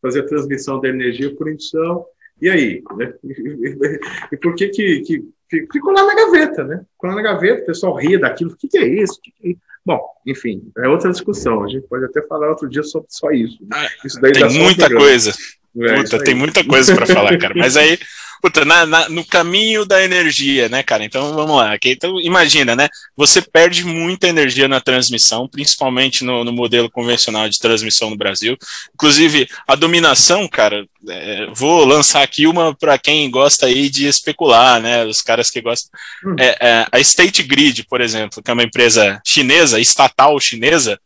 [0.00, 2.04] fazer a transmissão da energia por indução.
[2.40, 2.82] E aí?
[2.96, 3.14] Né?
[4.32, 5.28] E por que que, que
[5.72, 6.84] ficou lá na gaveta, né?
[6.92, 8.52] Ficou lá na gaveta, o pessoal ria daquilo.
[8.52, 9.20] O que, que é isso?
[9.22, 9.60] Que, que é isso?
[9.84, 11.64] Bom, enfim, é outra discussão.
[11.64, 13.58] A gente pode até falar outro dia sobre só isso.
[13.72, 15.32] Ah, isso daí tem muita coisa.
[15.80, 17.54] É, Puta, tem muita coisa para falar, cara.
[17.56, 17.98] Mas aí
[18.42, 21.04] puta, na, na, no caminho da energia, né, cara?
[21.04, 21.76] Então vamos lá.
[21.76, 21.92] Okay?
[21.92, 22.88] Então imagina, né?
[23.16, 28.58] Você perde muita energia na transmissão, principalmente no, no modelo convencional de transmissão no Brasil.
[28.92, 34.82] Inclusive, a dominação, cara, é, vou lançar aqui uma para quem gosta aí de especular,
[34.82, 35.04] né?
[35.04, 35.90] Os caras que gostam.
[36.26, 36.34] Hum.
[36.36, 40.98] É, é, a State Grid, por exemplo, que é uma empresa chinesa, estatal chinesa,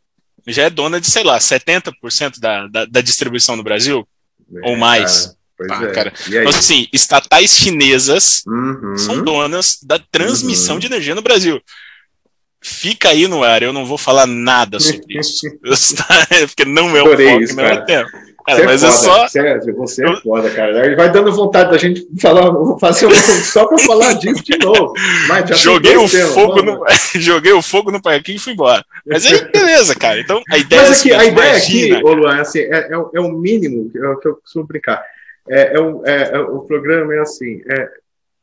[0.47, 4.09] já é dona de, sei lá, 70% da, da, da distribuição no Brasil,
[4.63, 5.27] ou é, mais.
[5.27, 5.37] Cara.
[5.57, 5.93] Pois ah, é.
[5.93, 6.13] cara.
[6.29, 8.97] Então, assim, estatais chinesas uhum.
[8.97, 10.81] são donas da transmissão uhum.
[10.81, 11.61] de energia no Brasil.
[12.61, 15.47] Fica aí no ar, eu não vou falar nada sobre isso.
[16.49, 18.09] Porque não é o foco, isso, não é o tema.
[18.47, 19.27] Cara, mas é, é só.
[19.27, 20.95] Você é, você é foda, cara.
[20.95, 22.45] Vai dando vontade da gente falar,
[22.79, 23.11] fazer um,
[23.43, 24.93] só para falar disso de novo.
[25.27, 26.85] Mas joguei o fogo no,
[27.17, 28.85] joguei o fogo no parquinho e fui embora.
[29.05, 30.21] Mas aí, beleza, cara.
[30.21, 32.93] Então a ideia mas aqui, é a ideia imagina, aqui, ô Luan, assim, é, é,
[32.93, 35.03] é o mínimo que eu, que eu costumo brincar.
[35.49, 37.91] É, é, é, é, o programa é assim: é,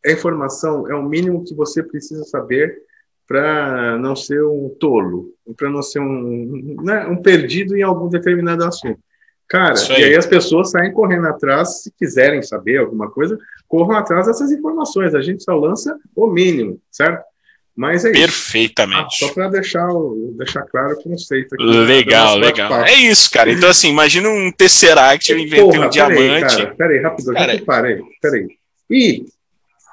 [0.05, 2.81] a informação é o mínimo que você precisa saber
[3.27, 8.63] para não ser um tolo, para não ser um, né, um perdido em algum determinado
[8.63, 8.99] assunto.
[9.47, 10.01] Cara, aí.
[10.01, 13.37] e aí as pessoas saem correndo atrás, se quiserem saber alguma coisa,
[13.67, 15.13] corram atrás dessas informações.
[15.15, 17.23] A gente só lança o mínimo, certo?
[17.75, 19.01] Mas é Perfeitamente.
[19.01, 19.87] Ah, só para deixar,
[20.37, 21.63] deixar claro o conceito aqui.
[21.63, 22.71] Legal, legal.
[22.83, 23.51] É isso, cara.
[23.51, 26.55] Então, assim, imagina um Tesseract, eu inventei Porra, um diamante.
[26.55, 28.01] Peraí, peraí, rapidão, cara, já parei.
[28.21, 28.47] Peraí.
[28.89, 29.25] Ih!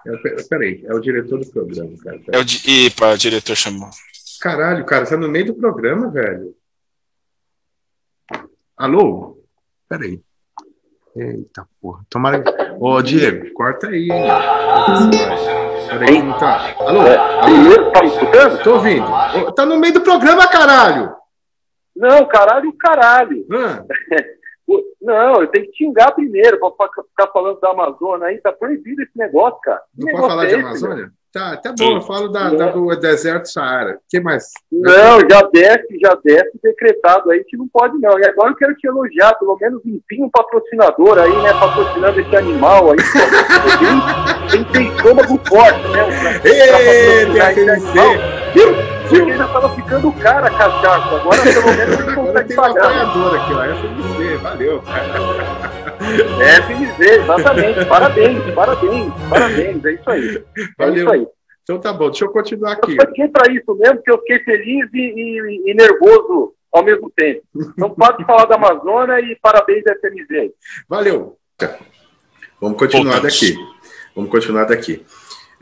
[0.07, 2.19] É, peraí, é o diretor do programa, cara.
[2.19, 2.39] Peraí.
[2.39, 2.87] É o di...
[2.87, 3.89] Ipa, o diretor chamou.
[4.41, 6.55] Caralho, cara, você tá no meio do programa, velho.
[8.77, 9.39] Alô?
[9.89, 10.21] Peraí.
[11.17, 12.05] Eita porra.
[12.09, 12.43] Tomara.
[12.79, 14.09] Ô, Diego, corta aí.
[15.91, 16.75] Peraí, não tá.
[16.79, 17.03] Alô?
[17.03, 17.91] É, Alô?
[17.91, 18.63] Tá me escutando?
[18.63, 19.07] Tô ouvindo.
[19.55, 21.13] Tá no meio do programa, caralho.
[21.97, 23.47] Não, caralho, caralho.
[23.53, 23.85] Ah.
[25.03, 26.71] Não, eu tenho que xingar primeiro pra
[27.09, 28.39] ficar falando da Amazônia aí.
[28.39, 29.83] Tá proibido esse negócio, cara.
[29.99, 31.13] Não pode falar é de Amazônia?
[31.33, 33.93] Tá, tá bom, eu falo da, da, do deserto Saara.
[33.93, 34.51] O que mais?
[34.73, 38.19] Não, já desce, já desce decretado aí que não pode não.
[38.19, 42.37] E agora eu quero te elogiar, pelo menos enfim, um patrocinador aí, né, patrocinando esse
[42.37, 42.99] animal aí.
[44.51, 46.05] tem, tem estômago forte, né?
[47.33, 48.41] Pra, pra animal.
[48.53, 48.75] Viu?
[49.09, 51.17] Porque já tava ficando cara cachaça.
[51.17, 52.75] Agora pelo menos ele consegue tem pagar.
[52.75, 53.65] Tem uma apoiadora aqui, ó.
[53.65, 54.83] É FMZ, valeu.
[56.41, 57.85] É FMZ, exatamente.
[57.85, 59.85] Parabéns, parabéns, parabéns.
[59.85, 60.45] É isso aí.
[60.57, 60.97] É valeu.
[60.97, 61.27] isso aí.
[61.63, 62.97] Então tá bom, deixa eu continuar aqui.
[62.97, 67.11] Eu fiquei para isso mesmo, porque eu fiquei feliz e, e, e, nervoso ao mesmo
[67.15, 67.43] tempo.
[67.55, 70.53] Então pode falar da Amazônia e parabéns FMZ.
[70.89, 71.37] Valeu.
[72.61, 73.55] Vamos continuar daqui.
[74.15, 75.05] Vamos continuar daqui.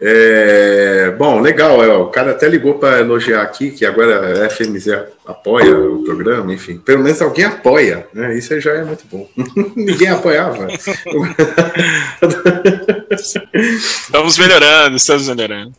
[0.01, 1.83] É, bom, legal.
[1.83, 4.87] É, o cara até ligou para elogiar aqui, que agora a FMZ
[5.27, 6.79] apoia o programa, enfim.
[6.79, 8.37] Pelo menos alguém apoia, né?
[8.39, 9.29] Isso já é muito bom.
[9.75, 10.69] Ninguém apoiava.
[13.11, 15.73] estamos melhorando, estamos melhorando.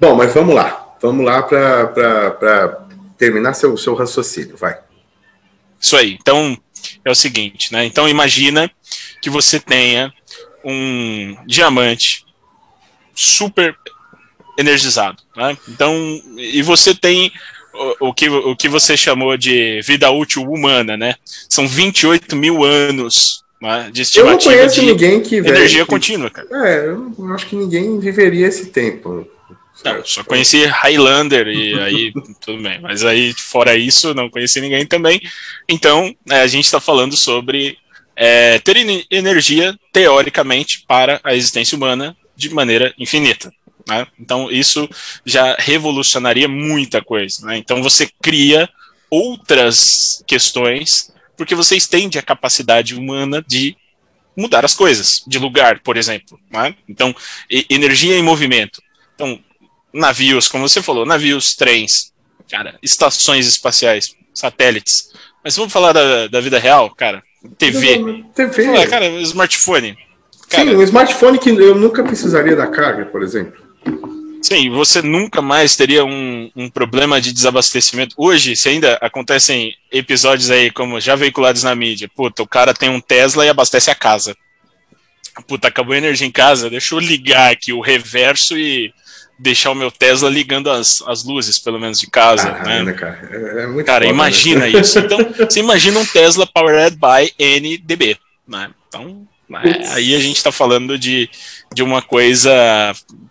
[0.00, 0.96] Bom, mas vamos lá.
[1.00, 4.78] Vamos lá para terminar seu, seu raciocínio, vai.
[5.80, 6.18] Isso aí.
[6.20, 6.56] Então,
[7.04, 7.84] é o seguinte, né?
[7.84, 8.70] Então, imagina
[9.20, 10.12] que você tenha
[10.64, 12.24] um diamante
[13.14, 13.76] super
[14.58, 15.56] energizado, né?
[15.68, 15.94] Então,
[16.36, 17.32] e você tem
[17.72, 21.14] o, o, que, o que você chamou de vida útil humana, né?
[21.48, 25.90] São 28 mil anos né, de estimativa eu não conheço de ninguém que energia que,
[25.90, 26.48] contínua, cara.
[26.50, 29.26] É, eu acho que ninguém viveria esse tempo.
[29.84, 32.12] Não, só conheci Highlander e aí
[32.44, 35.20] tudo bem, mas aí fora isso não conheci ninguém também.
[35.68, 37.78] Então é, a gente está falando sobre
[38.16, 38.76] é, ter
[39.10, 42.16] energia teoricamente para a existência humana
[42.48, 43.52] de maneira infinita.
[43.88, 44.06] Né?
[44.18, 44.88] Então isso
[45.24, 47.46] já revolucionaria muita coisa.
[47.46, 47.56] Né?
[47.56, 48.68] Então você cria
[49.10, 53.76] outras questões porque você estende a capacidade humana de
[54.36, 56.38] mudar as coisas, de lugar, por exemplo.
[56.50, 56.74] Né?
[56.88, 57.14] Então
[57.68, 58.82] energia em movimento.
[59.14, 59.38] Então
[59.92, 62.12] navios, como você falou, navios, trens,
[62.50, 65.10] cara, estações espaciais, satélites.
[65.44, 67.22] Mas vamos falar da, da vida real, cara.
[67.58, 68.24] TV.
[68.34, 68.64] TV.
[68.66, 69.96] Falar, cara, smartphone.
[70.52, 73.60] Cara, Sim, um smartphone que eu nunca precisaria da carga, por exemplo.
[74.42, 78.14] Sim, você nunca mais teria um, um problema de desabastecimento.
[78.18, 82.90] Hoje, se ainda acontecem episódios aí, como já veiculados na mídia, puta, o cara tem
[82.90, 84.36] um Tesla e abastece a casa.
[85.46, 88.92] Puta, acabou a energia em casa, deixa eu ligar aqui o reverso e
[89.38, 92.48] deixar o meu Tesla ligando as, as luzes, pelo menos de casa.
[92.50, 92.92] Ah, né?
[92.92, 94.70] Cara, é, é cara foda, imagina né?
[94.70, 94.98] isso.
[94.98, 98.18] Então, você imagina um Tesla powered by NDB.
[98.46, 98.70] Né?
[98.88, 99.26] Então,
[99.60, 101.28] aí a gente está falando de,
[101.74, 102.50] de uma coisa,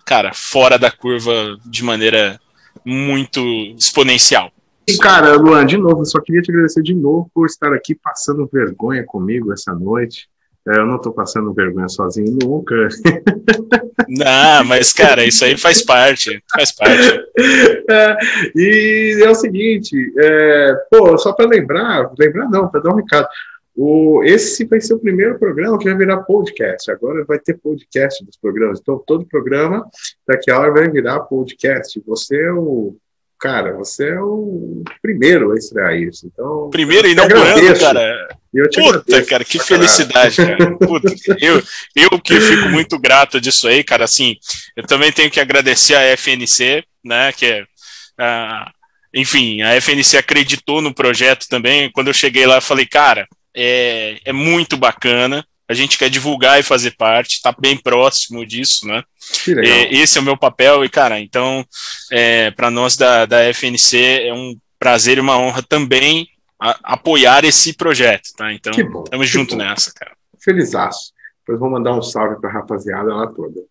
[0.06, 2.40] cara, fora da curva de maneira
[2.86, 3.42] muito
[3.78, 4.52] exponencial.
[5.00, 9.04] Cara, Luan, de novo, só queria te agradecer de novo por estar aqui passando vergonha
[9.06, 10.28] comigo essa noite.
[10.68, 12.76] É, eu não estou passando vergonha sozinho nunca.
[14.08, 16.44] Não, mas, cara, isso aí faz parte.
[16.52, 17.22] Faz parte.
[17.90, 18.16] É,
[18.56, 23.28] e é o seguinte, é, pô, só para lembrar, lembrar não, para dar um recado.
[23.76, 26.92] O, esse vai ser o primeiro programa que vai virar podcast.
[26.92, 28.80] Agora vai ter podcast dos programas.
[28.82, 29.86] Então, todo programa
[30.28, 32.02] daqui a hora vai virar podcast.
[32.06, 32.96] Você é o
[33.40, 36.28] cara, você é o primeiro a estrear isso.
[36.32, 38.38] Então, primeiro inaugurando, cara.
[38.54, 39.30] Eu te Puta, agradeço.
[39.30, 40.78] cara, que felicidade, cara.
[40.78, 41.64] Puta, eu,
[41.96, 44.04] eu que fico muito grato disso aí, cara.
[44.04, 44.36] Assim,
[44.76, 47.64] eu também tenho que agradecer a FNC, né, que é.
[47.64, 48.70] Uh,
[49.14, 51.92] enfim, a FNC acreditou no projeto também.
[51.92, 56.60] Quando eu cheguei lá, eu falei, cara, é, é muito bacana a gente quer divulgar
[56.60, 59.04] e fazer parte, está bem próximo disso, né?
[59.48, 61.66] É, esse é o meu papel, e, cara, então,
[62.12, 66.28] é, para nós da, da FNC é um prazer e uma honra também
[66.60, 68.52] a, apoiar esse projeto, tá?
[68.52, 69.64] Então, estamos junto bom.
[69.64, 70.12] nessa, cara.
[70.44, 71.14] Felizaço.
[71.40, 73.62] Depois vou mandar um salve para a rapaziada lá toda.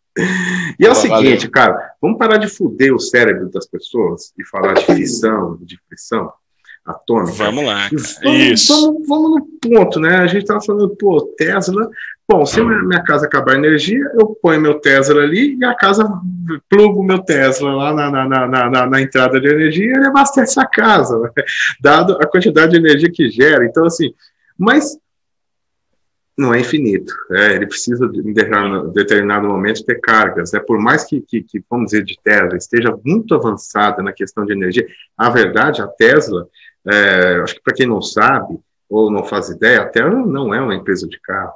[0.79, 1.51] E é o seguinte, valeu.
[1.51, 5.79] cara, vamos parar de fuder o cérebro das pessoas e falar de fissão, de
[6.90, 7.44] fricção atômica.
[7.44, 7.88] Vamos lá.
[8.22, 8.72] Vamos, Isso.
[8.72, 10.16] Vamos, vamos, no ponto, né?
[10.16, 11.88] A gente estava falando, pô, Tesla.
[12.29, 16.09] Bom, se minha casa acabar a energia, eu ponho meu Tesla ali e a casa
[16.68, 20.61] plugo meu Tesla lá na, na, na, na, na entrada de energia e ele abastece
[20.61, 21.31] a casa, né?
[21.83, 23.64] dado a quantidade de energia que gera.
[23.64, 24.14] Então, assim,
[24.57, 24.96] mas
[26.40, 27.12] não é infinito.
[27.33, 30.53] É, ele precisa, em determinado momento, ter cargas.
[30.53, 30.61] Né?
[30.61, 34.53] Por mais que, que, que, vamos dizer, de Tesla esteja muito avançada na questão de
[34.53, 36.48] energia, a verdade, a Tesla,
[36.87, 40.61] é, acho que para quem não sabe ou não faz ideia, a Tesla não é
[40.61, 41.55] uma empresa de carro.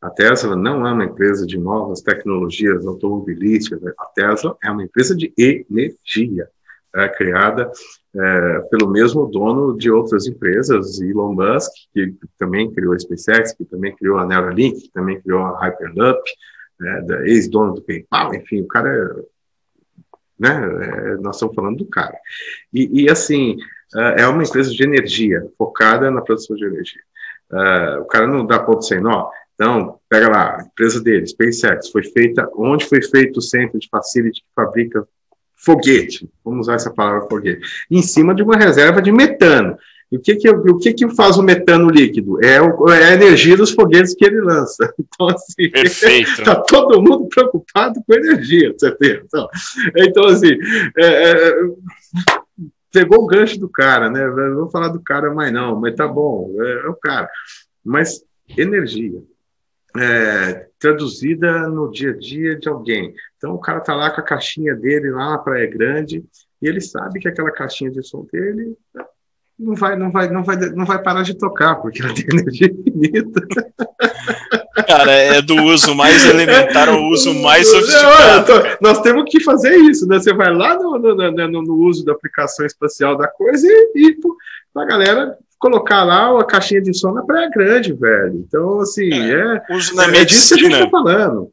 [0.00, 3.80] A Tesla não é uma empresa de novas tecnologias automobilísticas.
[3.98, 6.48] A Tesla é uma empresa de energia,
[6.94, 7.70] é, criada
[8.14, 13.64] é, pelo mesmo dono de outras empresas, Elon Musk, que também criou a SpaceX, que
[13.64, 16.20] também criou a Neuralink, que também criou a Hyperloop,
[16.78, 19.22] né, ex-dono do PayPal, enfim, o cara é,
[20.38, 22.18] né, é, nós estamos falando do cara.
[22.72, 23.56] E, e assim,
[23.96, 27.00] é, é uma empresa de energia, focada na produção de energia.
[27.50, 29.28] Uh, o cara não dá ponto sem nó.
[29.54, 33.88] Então, pega lá, a empresa dele, SpaceX, foi feita, onde foi feito o centro de
[33.88, 35.06] facility que fabrica
[35.54, 39.76] foguete, vamos usar essa palavra foguete, em cima de uma reserva de metano.
[40.10, 42.44] E o que que, o que que faz o metano líquido?
[42.44, 44.92] É, o, é a energia dos foguetes que ele lança.
[45.14, 45.70] Então, assim,
[46.22, 49.20] está todo mundo preocupado com energia, você tem.
[49.24, 49.48] Então,
[49.96, 50.52] então assim,
[50.98, 51.54] é, é,
[52.92, 54.28] pegou o gancho do cara, né?
[54.28, 57.28] Vou falar do cara mais não, mas tá bom, é, é o cara.
[57.84, 58.22] Mas
[58.56, 59.22] energia,
[59.96, 63.14] é, traduzida no dia a dia de alguém.
[63.36, 66.24] Então o cara tá lá com a caixinha dele lá na Praia Grande
[66.60, 68.76] e ele sabe que aquela caixinha de som dele
[69.58, 72.68] não vai, não vai, não vai, não vai parar de tocar porque ela tem energia
[72.68, 73.46] infinita.
[74.86, 78.52] Cara, é do uso mais elementar ao uso mais Não, sofisticado.
[78.52, 80.18] eu tô- nós temos que fazer isso, né?
[80.18, 83.90] Você vai lá no, no, no- no- no uso da aplicação espacial da coisa e,
[83.94, 84.36] e pô,
[84.76, 88.44] a galera colocar lá a caixinha de som na Praia Grande, velho.
[88.46, 90.84] Então, assim, é, Uso na é disso que a gente medicina.
[90.84, 91.50] tá falando.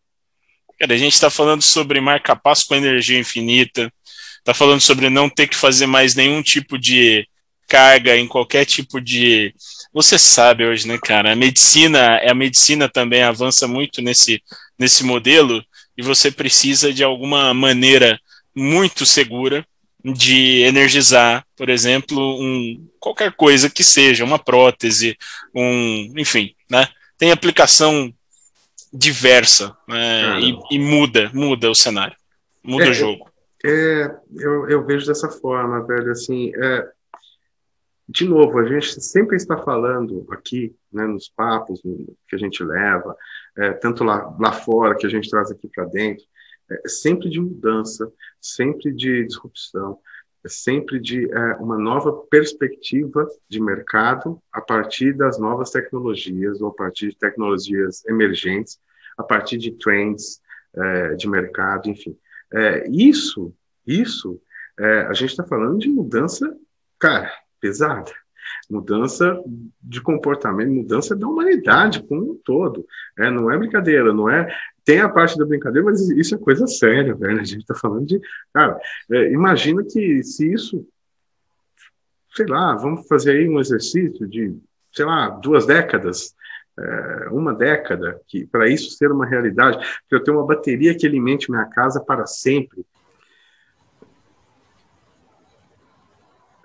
[0.79, 3.91] Cara, a gente está falando sobre marca-passo com energia infinita,
[4.37, 7.27] está falando sobre não ter que fazer mais nenhum tipo de
[7.69, 9.53] carga em qualquer tipo de.
[9.93, 11.31] Você sabe hoje, né, cara?
[11.31, 14.41] A medicina, a medicina também avança muito nesse,
[14.77, 15.63] nesse modelo
[15.97, 18.19] e você precisa de alguma maneira
[18.55, 19.65] muito segura
[20.03, 25.17] de energizar, por exemplo, um, qualquer coisa que seja, uma prótese,
[25.53, 26.87] um, enfim, né?
[27.17, 28.13] Tem aplicação
[28.93, 32.15] diversa né, e, e muda, muda o cenário,
[32.63, 33.29] muda É, o jogo.
[33.63, 36.87] É, eu, eu vejo dessa forma, velho, assim, é,
[38.11, 41.79] de novo, a gente sempre está falando aqui, né, nos papos
[42.27, 43.15] que a gente leva,
[43.55, 46.25] é, tanto lá, lá fora que a gente traz aqui para dentro,
[46.71, 49.99] é sempre de mudança, sempre de disrupção,
[50.43, 56.69] é sempre de é, uma nova perspectiva de mercado a partir das novas tecnologias ou
[56.69, 58.79] a partir de tecnologias emergentes,
[59.19, 60.41] a partir de trends
[60.75, 62.17] é, de mercado, enfim.
[62.51, 63.53] É, isso,
[63.85, 64.41] isso,
[64.79, 66.57] é, a gente está falando de mudança,
[66.97, 68.11] cara, pesada.
[68.69, 69.41] Mudança
[69.81, 72.85] de comportamento, mudança da humanidade como um todo.
[73.17, 74.51] É, não é brincadeira, não é.
[74.83, 77.39] Tem a parte da brincadeira, mas isso é coisa séria, velho.
[77.39, 78.19] A gente está falando de.
[78.53, 78.79] Cara,
[79.11, 80.87] é, imagina que se isso.
[82.35, 84.55] Sei lá, vamos fazer aí um exercício de,
[84.93, 86.35] sei lá, duas décadas
[86.79, 91.05] é, uma década que para isso ser uma realidade, para eu ter uma bateria que
[91.05, 92.85] alimente minha casa para sempre.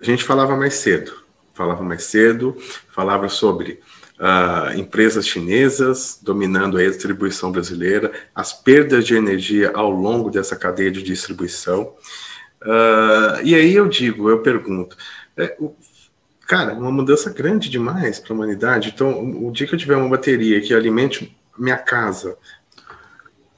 [0.05, 1.15] A gente falava mais cedo,
[1.55, 2.55] falava mais cedo,
[2.91, 3.81] falava sobre
[4.19, 10.91] ah, empresas chinesas dominando a distribuição brasileira, as perdas de energia ao longo dessa cadeia
[10.91, 11.95] de distribuição.
[12.63, 14.95] Ah, e aí eu digo, eu pergunto,
[15.39, 15.75] é, o-
[16.47, 18.93] cara, uma mudança grande demais para a humanidade.
[18.95, 22.37] Então, o, o dia que eu tiver uma bateria que alimente minha casa,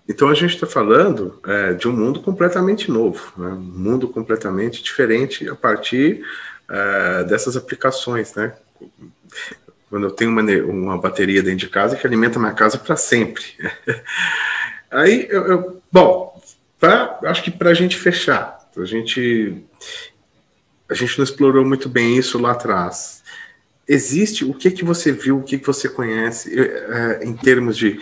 [0.08, 3.48] então a gente está falando é, de um mundo completamente novo, né?
[3.48, 6.24] um mundo completamente diferente a partir
[6.68, 8.54] é, dessas aplicações, né?
[9.88, 13.44] Quando eu tenho uma, uma bateria dentro de casa que alimenta minha casa para sempre.
[14.90, 16.40] Aí, eu, eu- bom,
[16.78, 19.64] pra, acho que para a gente fechar, a gente
[20.88, 23.22] a gente não explorou muito bem isso lá atrás.
[23.88, 28.00] Existe o que que você viu, o que que você conhece eh, em termos de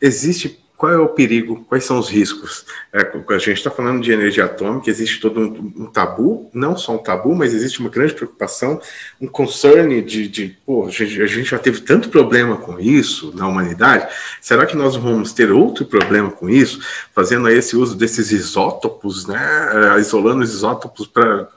[0.00, 2.66] existe qual é o perigo, quais são os riscos?
[2.92, 6.94] É, a gente está falando de energia atômica, existe todo um, um tabu, não só
[6.94, 8.80] um tabu, mas existe uma grande preocupação,
[9.20, 13.32] um concern de, de pô, a gente, a gente já teve tanto problema com isso
[13.34, 16.80] na humanidade, será que nós vamos ter outro problema com isso,
[17.14, 21.48] fazendo esse uso desses isótopos, né, eh, isolando os isótopos para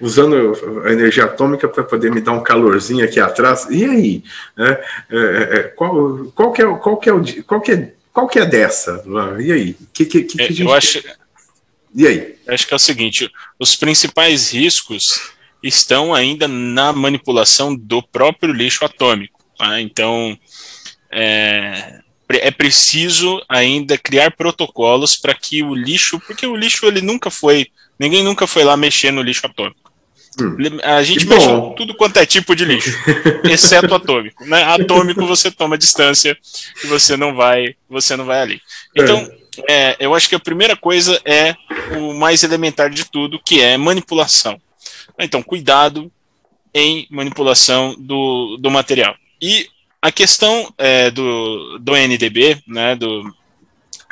[0.00, 3.66] usando a energia atômica para poder me dar um calorzinho aqui atrás.
[3.70, 4.24] E aí?
[4.56, 4.80] né?
[5.10, 8.28] É, é, é, qual, qual, que é, qual, que é o, qual, que é, qual
[8.28, 9.02] que é dessa?
[9.06, 9.76] Ah, E aí?
[9.92, 11.02] Que, que, que, que a É, eu acho,
[11.94, 12.34] E aí?
[12.48, 18.84] acho que é o seguinte: os principais riscos estão ainda na manipulação do próprio lixo
[18.84, 19.42] atômico.
[19.56, 19.80] tá?
[19.80, 20.38] Então,
[21.10, 27.30] é, é preciso ainda criar protocolos para que o lixo, porque o lixo ele nunca
[27.30, 29.79] foi, ninguém nunca foi lá mexer no lixo atômico.
[30.38, 30.56] Hum.
[30.84, 31.74] A gente mexe bom.
[31.74, 32.96] tudo quanto é tipo de lixo,
[33.44, 34.44] exceto atômico.
[34.44, 34.62] Né?
[34.62, 36.36] Atômico você toma distância
[36.84, 38.60] e você não vai, você não vai ali.
[38.94, 39.28] Então,
[39.68, 41.54] é, eu acho que a primeira coisa é
[41.96, 44.60] o mais elementar de tudo, que é manipulação.
[45.18, 46.10] Então, cuidado
[46.72, 49.14] em manipulação do, do material.
[49.42, 49.68] E
[50.00, 53.34] a questão é, do, do NDB, né, do,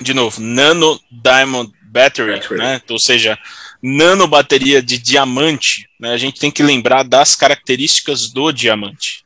[0.00, 2.58] de novo, Nano Diamond Battery, Battery.
[2.58, 3.38] né, ou seja,
[3.82, 9.24] nano bateria de diamante, né, a gente tem que lembrar das características do diamante.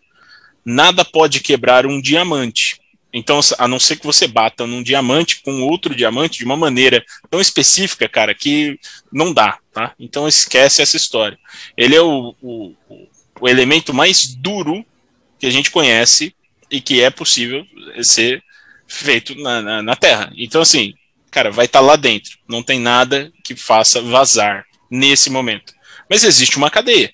[0.64, 2.80] Nada pode quebrar um diamante.
[3.12, 7.04] Então, a não ser que você bata num diamante com outro diamante de uma maneira
[7.28, 8.78] tão específica, cara, que
[9.12, 9.92] não dá, tá?
[10.00, 11.38] Então esquece essa história.
[11.76, 12.74] Ele é o, o,
[13.40, 14.84] o elemento mais duro
[15.38, 16.34] que a gente conhece
[16.70, 17.66] e que é possível
[18.02, 18.42] ser
[18.86, 20.32] feito na, na, na Terra.
[20.34, 20.94] Então, assim,
[21.32, 22.38] cara, vai estar lá dentro.
[22.48, 25.72] Não tem nada que faça vazar nesse momento.
[26.08, 27.12] Mas existe uma cadeia.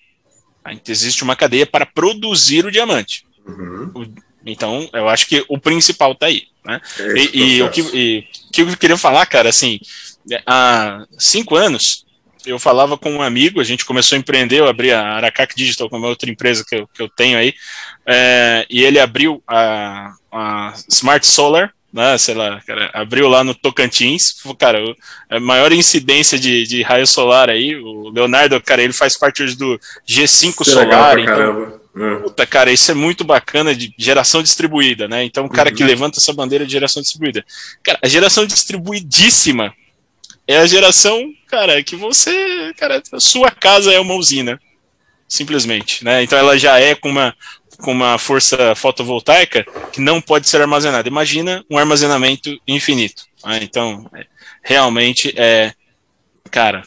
[0.63, 0.73] tá?
[0.87, 3.25] Existe uma cadeia para produzir o diamante.
[3.47, 4.15] Uhum.
[4.45, 6.43] Então, eu acho que o principal tá aí.
[6.65, 6.81] Né?
[6.99, 9.79] É E, e o que, e, que eu queria falar, cara, assim,
[10.47, 12.07] há cinco anos
[12.47, 15.91] eu falava com um amigo, a gente começou a empreender, eu abri a Aracac Digital,
[15.91, 17.53] como é outra empresa que eu, que eu tenho aí,
[18.07, 23.55] é, e ele abriu a, a Smart Solar, né, sei lá, cara, abriu lá no
[23.55, 24.79] Tocantins, cara,
[25.31, 29.57] a maior incidência de, de raio solar aí, o Leonardo, cara, ele faz parte hoje
[29.57, 31.81] do G5 Isso é Solar, pra então, caramba.
[31.97, 32.15] É.
[32.23, 35.89] puta, cara, isso é muito bacana de geração distribuída, né, então o cara que Uhum.
[35.89, 37.45] levanta essa bandeira de geração distribuída,
[37.83, 39.73] cara, a geração distribuidíssima
[40.47, 44.61] é a geração, cara, que você, cara, a sua casa é uma usina,
[45.27, 47.35] simplesmente, né, então ela já é com uma
[47.81, 51.09] com uma força fotovoltaica que não pode ser armazenada.
[51.09, 53.25] Imagina um armazenamento infinito.
[53.45, 53.61] né?
[53.63, 54.27] Então, é,
[54.63, 55.73] realmente é.
[56.51, 56.83] Cara,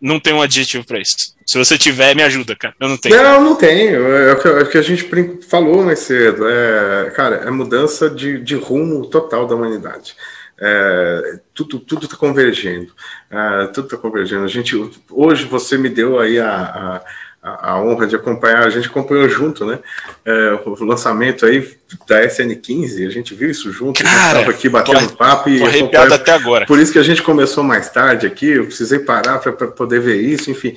[0.00, 1.34] não tem um adjetivo para isso.
[1.44, 2.72] Se você tiver, me ajuda, cara.
[2.80, 3.16] Eu não tenho.
[3.16, 4.06] Não, não tenho.
[4.08, 5.08] É o que, é o que a gente
[5.48, 6.48] falou mais cedo.
[6.48, 10.14] É, cara, é mudança de, de rumo total da humanidade.
[10.60, 12.92] É, tudo tudo está convergendo.
[13.28, 14.44] É, tudo está convergendo.
[14.44, 14.76] A gente,
[15.10, 17.02] hoje você me deu aí a, a,
[17.42, 18.64] a- a honra de acompanhar.
[18.66, 19.78] A gente acompanhou junto, né?
[20.24, 21.68] É, o lançamento aí
[22.06, 23.06] da SN15.
[23.06, 24.00] A gente viu isso junto.
[24.02, 26.66] a gente estava aqui batendo tô- papo e Tô arrepiado até agora.
[26.66, 30.20] Por isso que a gente começou mais tarde aqui, eu precisei parar para poder ver
[30.20, 30.74] isso, enfim.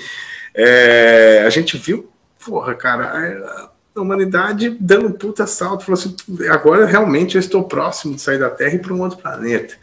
[0.54, 2.10] É, a gente viu,
[2.44, 6.16] porra, cara, a humanidade dando um puta salto, falou assim,
[6.50, 9.74] agora realmente eu estou próximo de sair da Terra e ir para um outro planeta.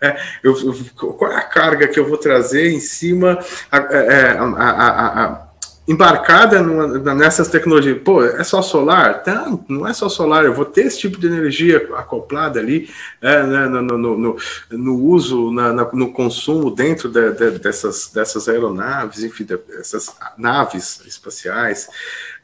[0.00, 3.38] É, eu- eu- qual é a carga que eu vou trazer em cima,
[3.70, 5.51] a- é, a- a- a-
[5.86, 7.98] embarcada numa- nessas tecnologias?
[8.04, 9.22] Pô, é só solar?
[9.26, 12.88] Não, não é só solar, eu vou ter esse tipo de energia acoplada ali,
[13.20, 14.36] é, né, no, no- no- no-
[14.70, 21.02] no uso, na- na- no consumo dentro de- de- dessas, dessas aeronaves, enfim, dessas naves
[21.06, 21.88] espaciais.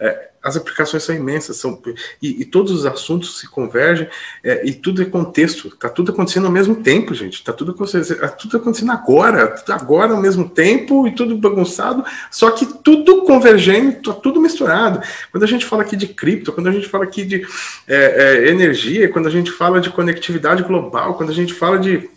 [0.01, 1.81] É, as aplicações são imensas, são,
[2.23, 4.09] e, e todos os assuntos se convergem,
[4.43, 8.25] é, e tudo é contexto, está tudo acontecendo ao mesmo tempo, gente, está tudo, acontecendo-
[8.25, 13.23] é tudo acontecendo agora, tudo agora ao mesmo tempo, e tudo bagunçado, só que tudo
[13.23, 15.01] convergendo, tá tudo misturado.
[15.31, 17.47] Quando a gente fala aqui de cripto, quando a gente fala aqui de
[17.87, 17.97] é,
[18.47, 22.09] é, energia, quando a gente fala de conectividade global, quando a gente fala de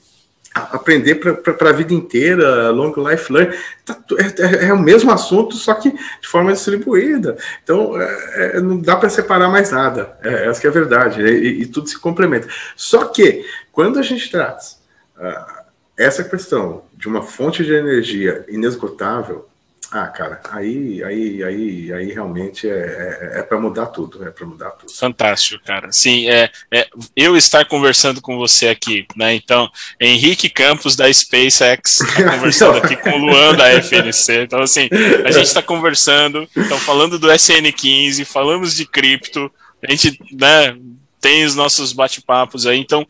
[0.54, 5.56] aprender para a vida inteira, long life learning, tá é, é- é o mesmo assunto,
[5.56, 7.38] só que de forma distribuída.
[7.64, 10.18] Então, é- é, não dá para separar mais nada.
[10.24, 11.22] É, essa que é a verdade.
[11.22, 12.48] E, e tudo se complementa.
[12.76, 14.82] Só que, quando a gente traz
[15.18, 15.64] ah,
[15.98, 19.48] essa questão de uma fonte de energia inesgotável,
[19.92, 24.72] ah, cara, aí, aí, aí, aí realmente é, é, para mudar tudo, é para mudar
[24.72, 24.90] tudo.
[24.90, 25.92] Fantástico, cara.
[25.92, 29.36] Sim, é, é, eu estar conversando com você aqui, né?
[29.36, 29.70] Então,
[30.00, 34.44] Henrique Campos da SpaceX tá conversando aqui com o Luan da FNC.
[34.44, 34.88] Então, assim,
[35.26, 39.52] a gente está conversando, então falando do SN15, falamos de cripto,
[39.86, 40.74] a gente, né,
[41.20, 43.06] tem os nossos bate-papos aí, então.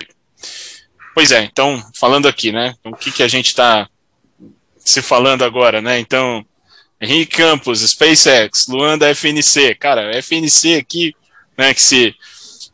[1.14, 2.74] Pois é, então, falando aqui, né?
[2.84, 3.88] O que, que a gente está
[4.80, 6.00] se falando agora, né?
[6.00, 6.44] Então,
[7.02, 9.74] Henrique Campos, SpaceX, Luan da FNC.
[9.76, 11.16] Cara, FNC aqui,
[11.58, 12.16] né, que se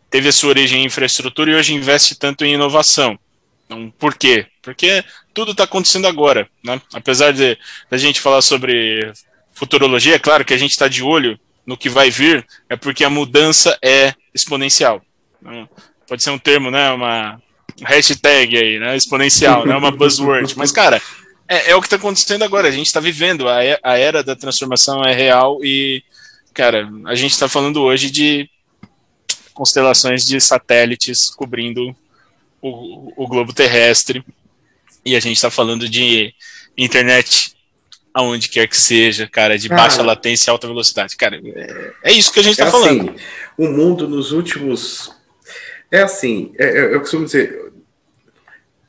[0.10, 3.18] teve a sua origem em infraestrutura e hoje investe tanto em inovação.
[3.66, 4.46] Então, por quê?
[4.62, 5.04] Porque
[5.34, 6.82] tudo está acontecendo agora, né?
[6.94, 7.58] Apesar de
[7.92, 9.12] a gente falar sobre
[9.54, 13.04] futurologia, é claro que a gente está de olho no que vai vir, é porque
[13.04, 15.02] a mudança é exponencial.
[15.42, 15.68] né?
[16.08, 16.92] Pode ser um termo, né?
[16.92, 17.42] Uma
[17.84, 18.96] hashtag aí, né?
[18.96, 19.76] Exponencial, né?
[19.76, 20.58] Uma buzzword.
[20.58, 21.02] Mas, cara,
[21.48, 22.68] é, é o que está acontecendo agora.
[22.68, 23.48] A gente está vivendo.
[23.48, 26.04] A, a era da transformação é real e,
[26.54, 28.50] cara, a gente está falando hoje de
[29.54, 31.96] constelações de satélites cobrindo
[32.62, 34.24] o, o globo terrestre
[35.04, 36.34] e a gente está falando de
[36.78, 37.56] internet
[38.14, 39.82] aonde quer que seja, cara, de Cara.
[39.82, 41.16] baixa latência e alta velocidade.
[41.16, 43.10] Cara, é, é isso que a gente É está falando.
[43.12, 43.20] assim,
[43.58, 45.12] o mundo nos últimos.
[45.92, 47.67] É assim, é, é, eu costumo dizer,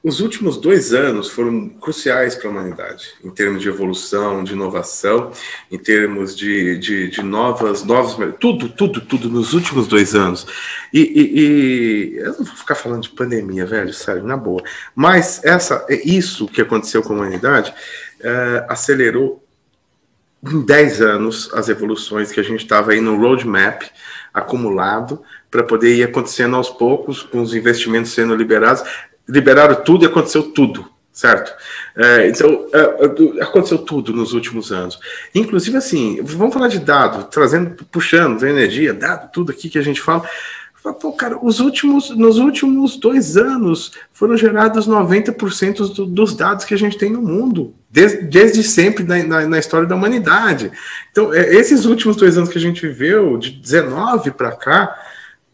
[0.09, 5.31] os últimos dois anos foram cruciais para a humanidade, em termos de evolução, de inovação,
[5.71, 8.17] em termos de, de, de novas, novos.
[8.41, 10.47] Tudo, tudo, tudo nos últimos dois anos.
[10.93, 14.63] E, e- e eu não vou ficar falando de pandemia, velho, sério, na boa.
[14.95, 17.73] Mas essa, é isso que aconteceu com a humanidade
[18.21, 19.45] é, acelerou
[20.43, 23.83] em 10 anos as evoluções que a gente estava aí no roadmap
[24.33, 28.83] acumulado para poder ir acontecendo aos poucos, com os investimentos sendo liberados.
[29.29, 31.53] Liberaram tudo e aconteceu tudo, certo?
[31.97, 34.99] É, então, é, é, aconteceu tudo nos últimos anos.
[35.35, 40.01] Inclusive, assim, vamos falar de dado, trazendo, puxando energia, dado, tudo aqui que a gente
[40.01, 40.25] fala.
[40.95, 46.73] Pô, cara, os últimos, nos últimos dois anos foram gerados 90% do, dos dados que
[46.73, 50.71] a gente tem no mundo, desde, desde sempre na, na, na história da humanidade.
[51.11, 54.97] Então, é, esses últimos dois anos que a gente viveu, de 19 para cá,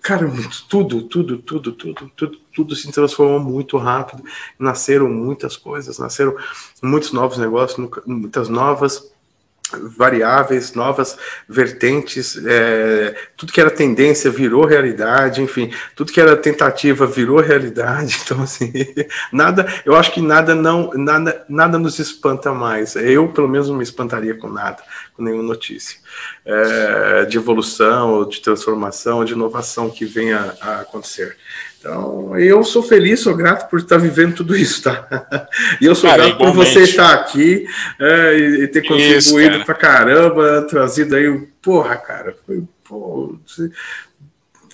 [0.00, 0.30] cara,
[0.68, 4.22] tudo, tudo, tudo, tudo, tudo, tudo se transformou muito rápido.
[4.58, 6.36] Nasceram muitas coisas, nasceram
[6.82, 9.12] muitos novos negócios, muitas novas
[9.96, 11.16] variáveis, novas
[11.48, 18.20] vertentes, é, tudo que era tendência virou realidade, enfim, tudo que era tentativa virou realidade.
[18.24, 18.72] Então, assim,
[19.30, 22.96] nada, eu acho que nada não, nada, nada nos espanta mais.
[22.96, 24.82] Eu, pelo menos, não me espantaria com nada,
[25.14, 25.98] com nenhuma notícia
[26.44, 31.36] é, de evolução, de transformação, de inovação que venha a acontecer.
[31.84, 35.06] Então, eu sou feliz, sou grato por estar vivendo tudo isso, tá?
[35.78, 36.56] E eu sou Cara, grato igualmente.
[36.56, 37.66] por você estar aqui
[38.00, 41.30] é, e, ter contribuído isso, pra caramba, trazido aí,
[41.60, 43.38] porra, cara, foi, pô,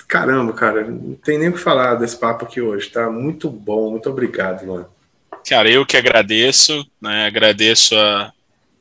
[0.06, 3.10] caramba, cara, não tem nem o que falar desse papo aqui hoje, tá?
[3.10, 4.86] Muito bom, muito obrigado, mano.
[5.48, 7.26] Cara, eu que agradeço, né?
[7.26, 8.32] Agradeço a,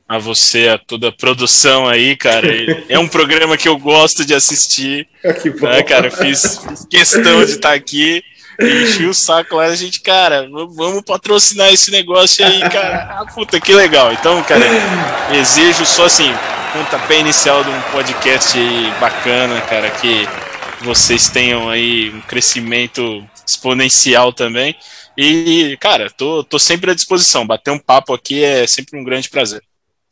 [0.09, 2.47] a você, a toda a produção aí, cara.
[2.89, 5.07] É um programa que eu gosto de assistir.
[5.39, 5.67] que bom.
[5.67, 8.23] Né, cara, fiz, fiz questão de estar aqui.
[8.59, 13.19] Enchi o saco lá, a gente, cara, vamos patrocinar esse negócio aí, cara.
[13.19, 14.11] Ah, puta, que legal.
[14.11, 14.65] Então, cara,
[15.31, 16.33] exijo só assim,
[16.73, 18.57] pontapé inicial de um podcast
[18.99, 20.27] bacana, cara, que
[20.81, 24.75] vocês tenham aí um crescimento exponencial também.
[25.15, 27.45] E, cara, tô, tô sempre à disposição.
[27.45, 29.61] Bater um papo aqui é sempre um grande prazer.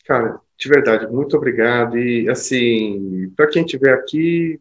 [0.08, 1.98] Cara, de verdade, muito obrigado.
[1.98, 4.60] E, assim, para quem estiver aqui,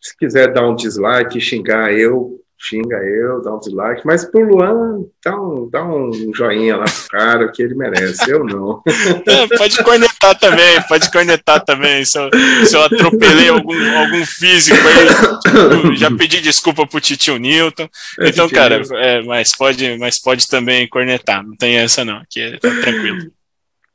[0.00, 5.04] se quiser dar um dislike, xingar eu, xinga eu, dá um dislike, mas pro Luan,
[5.22, 8.82] dá um, dá um joinha lá pro cara que ele merece, eu não.
[9.26, 12.04] É, pode cornetar também, pode cornetar também.
[12.04, 12.30] Se eu,
[12.64, 17.88] se eu atropelei algum, algum físico aí, já pedi desculpa pro titio Newton.
[18.20, 22.40] É, então, cara, é, mas, pode, mas pode também cornetar, não tem essa não, aqui
[22.40, 23.30] é tá tranquilo.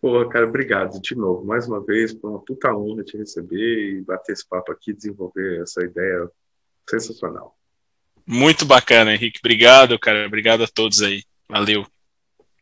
[0.02, 4.02] Pô, cara, obrigado de novo, mais uma vez, foi uma puta honra te receber e
[4.02, 6.30] bater esse papo aqui, desenvolver essa ideia
[6.89, 7.58] sensacional.
[8.26, 9.39] Muito bacana, Henrique.
[9.39, 10.26] Obrigado, cara.
[10.28, 11.24] Obrigado a todos aí.
[11.50, 11.86] Valeu.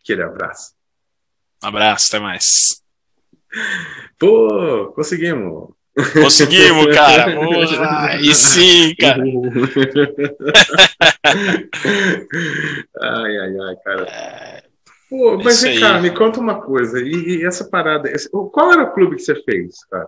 [0.02, 0.74] Aquele abraço.
[1.62, 2.82] Um abraço, até mais.
[4.18, 5.74] Pô, conseguimos.
[6.14, 7.36] Conseguimos, cara.
[7.36, 9.22] Porra, aí sim, cara.
[13.02, 14.64] ai, ai, ai, cara.
[15.10, 16.99] Pô, mas vem cá, me conta uma coisa.
[16.99, 18.10] E, e essa parada.
[18.10, 20.08] Esse, qual era o clube que você fez, cara?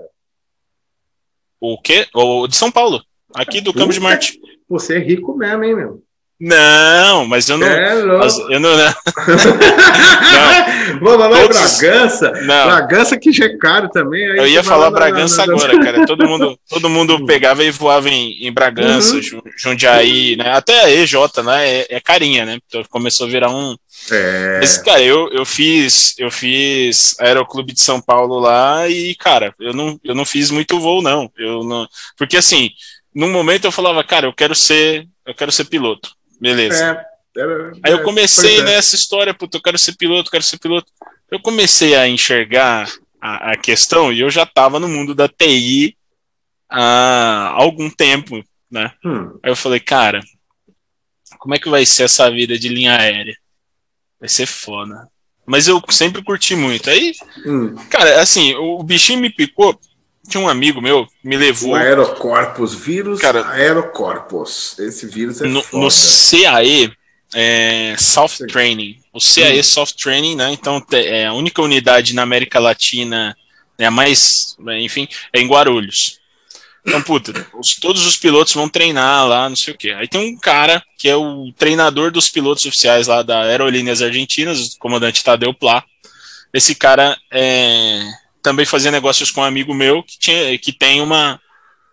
[1.60, 2.08] O quê?
[2.14, 3.02] O de São Paulo.
[3.34, 4.40] Aqui do Campo de Marte.
[4.68, 6.04] Você é rico mesmo, hein, meu?
[6.40, 7.68] Não, mas eu não.
[7.68, 7.94] É
[8.50, 8.94] eu não, não.
[11.02, 11.78] Vamos lá, Todos...
[11.78, 12.32] Bragança.
[12.44, 12.66] Não.
[12.66, 14.22] Bragança que já é caro também.
[14.38, 16.06] eu ia falar Bragança na, na, agora, cara.
[16.06, 19.42] Todo mundo, todo mundo pegava e voava em, em Bragança, uhum.
[19.58, 20.52] Jundiaí, né?
[20.52, 21.14] Até a EJ,
[21.44, 21.68] né?
[21.68, 22.58] É, é, carinha, né?
[22.66, 23.76] Então começou a virar um.
[24.10, 24.60] É.
[24.62, 29.74] Mas, cara, eu, eu fiz eu fiz Aeroclube de São Paulo lá e, cara, eu
[29.74, 31.30] não, eu não fiz muito voo, não.
[31.38, 31.86] Eu não.
[32.18, 32.70] Porque assim
[33.14, 36.16] num momento eu falava, cara, eu quero ser, eu quero ser piloto.
[36.40, 37.06] Beleza.
[37.36, 38.64] É, é, Aí eu comecei é.
[38.64, 40.92] nessa história, puta, eu quero ser piloto, quero ser piloto.
[41.30, 42.90] Eu comecei a enxergar
[43.22, 45.96] a, a questão e eu já estava no mundo da TI
[46.70, 48.92] há algum tempo, né?
[49.04, 49.38] Hum.
[49.44, 50.22] Aí eu falei, cara,
[51.38, 53.36] como é que vai ser essa vida de linha aérea?
[54.20, 55.08] Vai ser foda.
[55.46, 56.90] Mas eu sempre curti muito.
[56.90, 57.14] Aí,
[57.46, 57.76] hum.
[57.90, 59.80] cara, assim, o bichinho me picou
[60.30, 61.72] tinha um amigo meu me levou.
[61.72, 64.78] O Aerocorpus, vírus cara, Aerocorpus.
[64.80, 65.84] Esse vírus é no, foda.
[65.84, 66.94] no CAE,
[67.34, 69.00] é, Soft Training.
[69.14, 69.64] O CAE hum.
[69.64, 70.52] Soft Training, né?
[70.52, 73.36] Então é a única unidade na América Latina,
[73.78, 76.20] é a mais, enfim, é em Guarulhos.
[76.86, 79.92] Então, puta, os, todos os pilotos vão treinar lá, não sei o quê.
[79.92, 84.74] Aí tem um cara que é o treinador dos pilotos oficiais lá da Aerolíneas Argentinas,
[84.74, 85.84] o comandante Tadeu Plá.
[86.54, 88.02] Esse cara é,
[88.42, 91.40] também fazia negócios com um amigo meu que, tinha, que tem uma,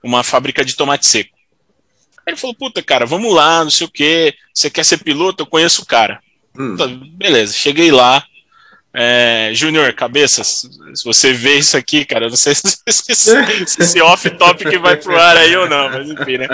[0.02, 1.36] uma fábrica de tomate seco.
[2.26, 5.42] Aí ele falou, puta, cara, vamos lá, não sei o que, você quer ser piloto?
[5.42, 6.20] Eu conheço o cara.
[6.58, 6.76] Hum.
[7.16, 8.24] Beleza, cheguei lá.
[8.98, 14.00] É, Júnior, cabeça, se você vê isso aqui, cara, não sei se, se, se esse
[14.00, 16.48] off-topic vai pro ar aí ou não, mas enfim, né?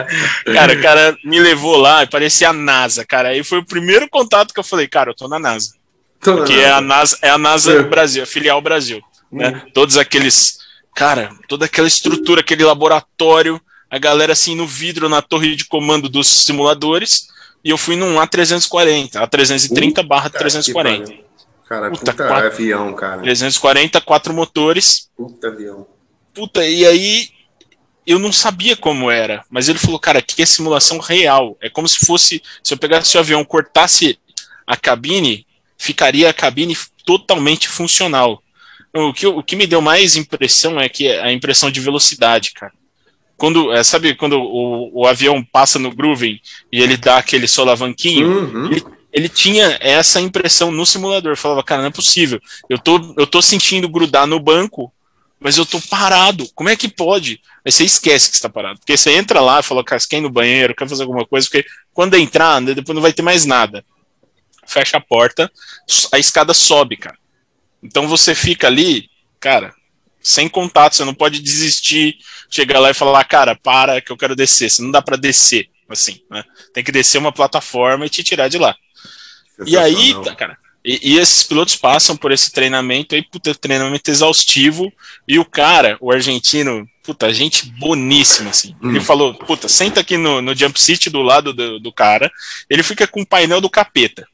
[0.52, 3.28] Cara, o cara me levou lá e parecia a NASA, cara.
[3.28, 5.74] Aí foi o primeiro contato que eu falei, cara, eu tô na NASA.
[6.20, 6.66] Tô porque na NASA.
[6.66, 7.82] é a NASA, é a NASA é.
[7.84, 9.00] Brasil, a filial Brasil
[9.32, 9.48] né?
[9.48, 9.72] Uhum.
[9.72, 10.58] Todos aqueles,
[10.94, 13.60] cara, toda aquela estrutura, aquele laboratório,
[13.90, 17.28] a galera assim no vidro na torre de comando dos simuladores,
[17.64, 21.12] e eu fui num A340, A330 barra 340.
[21.68, 23.22] Cara, puta, puta quatro, avião, cara.
[23.22, 25.08] 340, quatro motores.
[25.16, 25.86] Puta avião.
[26.34, 27.28] Puta, e aí
[28.06, 31.56] eu não sabia como era, mas ele falou, cara, aqui é simulação real.
[31.60, 34.18] É como se fosse, se eu pegasse o avião, cortasse
[34.66, 35.46] a cabine,
[35.78, 38.42] ficaria a cabine totalmente funcional.
[38.94, 42.72] O que, o que me deu mais impressão é que a impressão de velocidade, cara.
[43.36, 46.38] Quando, é, sabe quando o, o avião passa no grooving
[46.70, 48.28] e ele dá aquele solavanquinho?
[48.28, 48.66] Uhum.
[48.66, 51.32] Ele, ele tinha essa impressão no simulador.
[51.32, 52.40] Eu falava, cara, não é possível.
[52.68, 54.92] Eu tô, eu tô sentindo grudar no banco
[55.42, 56.48] mas eu tô parado.
[56.54, 57.40] Como é que pode?
[57.64, 58.78] Aí você esquece que está parado.
[58.78, 61.48] Porque você entra lá e fala, cara, quer ir no banheiro, quer fazer alguma coisa,
[61.48, 63.84] porque quando entrar, né, depois não vai ter mais nada.
[64.66, 65.50] Fecha a porta,
[66.12, 67.18] a escada sobe, cara.
[67.82, 69.08] Então você fica ali,
[69.40, 69.74] cara,
[70.22, 72.16] sem contato, você não pode desistir,
[72.48, 74.70] chegar lá e falar, cara, para que eu quero descer.
[74.70, 76.44] Você não dá para descer, assim, né?
[76.72, 78.76] Tem que descer uma plataforma e te tirar de lá.
[79.66, 84.10] E aí, tá, cara, e, e, esses pilotos passam por esse treinamento aí, puta, treinamento
[84.10, 84.92] exaustivo,
[85.28, 88.74] e o cara, o argentino, puta, gente boníssima, assim.
[88.82, 88.90] Hum.
[88.90, 92.30] Ele falou, puta, senta aqui no, no jump seat do lado do, do cara,
[92.68, 94.26] ele fica com o painel do capeta.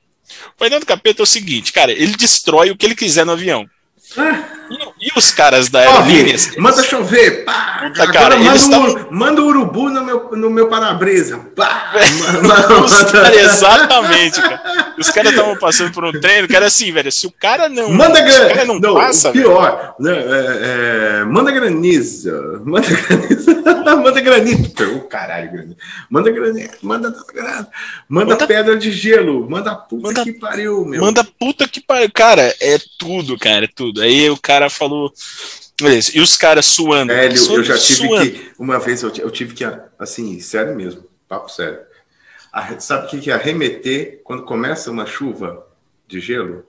[0.49, 3.33] O painel do capeta é o seguinte, cara, ele destrói o que ele quiser no
[3.33, 3.69] avião.
[4.17, 4.58] Ah.
[5.01, 6.57] E, os caras da Aerolíneas?
[6.57, 7.79] Manda chover, pá!
[7.83, 9.07] Puta, Agora cara, manda, tavam...
[9.11, 11.93] manda urubu no meu, no meu para-brisa, pá!
[13.13, 14.95] cara, exatamente, cara.
[14.99, 17.91] Os caras estavam passando por um treino, cara, assim, velho, se o cara não.
[17.93, 18.65] Manda gran...
[18.65, 19.31] não, não passa.
[19.31, 24.93] Pior, né, é, é, manda graniza, manda graniza, manda granito.
[24.97, 25.77] Oh, caralho, granito.
[26.11, 27.71] Manda granito, manda manda,
[28.09, 31.01] manda pedra de gelo, manda puta manda, que pariu, meu.
[31.01, 34.03] Manda puta que pariu, cara, é tudo, cara, é tudo.
[34.03, 35.13] Aí o cara falou.
[35.81, 37.13] Beleza, e os caras suando.
[37.13, 38.31] Velho, suando, eu já tive suando.
[38.31, 38.51] que.
[38.59, 39.65] Uma vez eu, eu tive que,
[39.99, 41.79] assim, sério mesmo, papo sério.
[42.81, 45.67] Sabe o que é arremeter quando começa uma chuva
[46.09, 46.67] de gelo?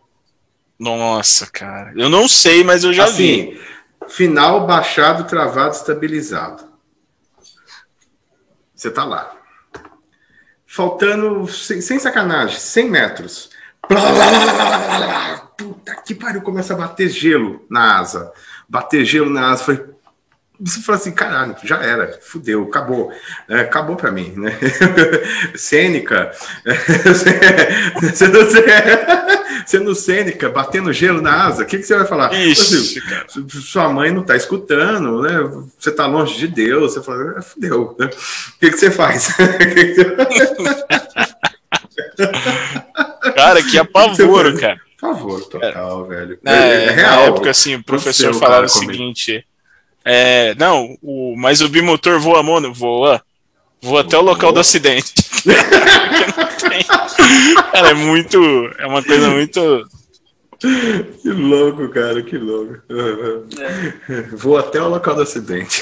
[0.77, 1.91] Nossa, cara.
[1.95, 3.61] Eu não sei, mas eu já assim, vi.
[4.07, 6.69] Final baixado, travado, estabilizado.
[8.75, 9.35] Você tá lá.
[10.65, 13.49] Faltando, sem, sem sacanagem, 100 metros.
[15.59, 18.31] Puta que pariu, começa a bater gelo na asa.
[18.67, 19.65] Bater gelo na asa.
[19.65, 19.83] Falei,
[20.57, 23.11] você fala assim, caralho, já era, fudeu, acabou,
[23.49, 24.57] é, acabou para mim, né?
[25.55, 26.31] Cênica,
[28.13, 28.39] sendo,
[29.65, 32.33] sendo cênica, batendo gelo na asa, o que, que você vai falar?
[32.33, 35.39] Ixi, assim, sua mãe não tá escutando, né?
[35.77, 38.07] Você tá longe de Deus, você fala, é, fudeu, né?
[38.07, 39.35] o que, que você faz?
[43.35, 44.88] cara, que apavoro, cara.
[44.99, 46.39] Por favor, total, é, velho.
[46.45, 47.15] É, é, é real.
[47.15, 49.45] Na época, assim, o professor falava o seguinte.
[50.03, 53.21] É, não, o, mas o bimotor voa, mano, voa.
[53.81, 55.13] Voa até o local do acidente.
[57.71, 58.37] Cara, é muito.
[58.77, 59.87] É uma coisa muito.
[60.59, 62.79] Que louco, cara, que louco.
[62.89, 64.21] É.
[64.33, 65.81] Vou até o local do acidente.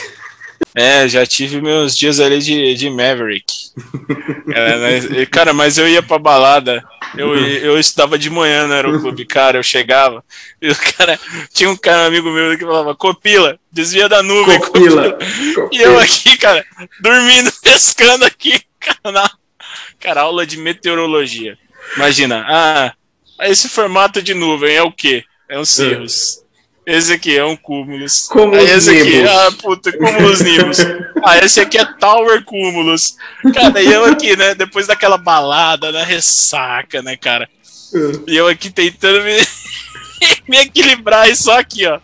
[0.78, 3.52] É, já tive meus dias ali de, de Maverick.
[4.50, 5.26] É, né?
[5.26, 6.82] Cara, mas eu ia pra balada.
[7.18, 9.58] Eu, eu estudava de manhã no aeroclube, cara.
[9.58, 10.24] Eu chegava.
[10.62, 11.20] E o cara.
[11.54, 14.58] Tinha um cara, um amigo meu, que falava: Copila, desvia da nuvem.
[14.58, 15.12] Copila.
[15.12, 15.70] Copila.
[15.74, 16.66] E eu aqui, cara,
[17.02, 18.62] dormindo, pescando aqui.
[18.80, 19.32] Cara, na,
[20.00, 21.58] cara, aula de meteorologia.
[21.98, 22.94] Imagina, ah,
[23.42, 25.26] esse formato de nuvem é o quê?
[25.50, 26.42] É um cirrus.
[26.88, 28.30] Esse aqui é um cúmulos.
[28.30, 30.78] Cúmulos esse aqui, ah, puta, cúmulos Nimbus.
[31.22, 33.18] ah, esse aqui é Tower Cúmulos.
[33.54, 37.50] Cara, e eu aqui, né, depois daquela balada, na ressaca, né, cara?
[38.26, 39.36] E eu aqui tentando me,
[40.48, 42.00] me equilibrar e só aqui, ó.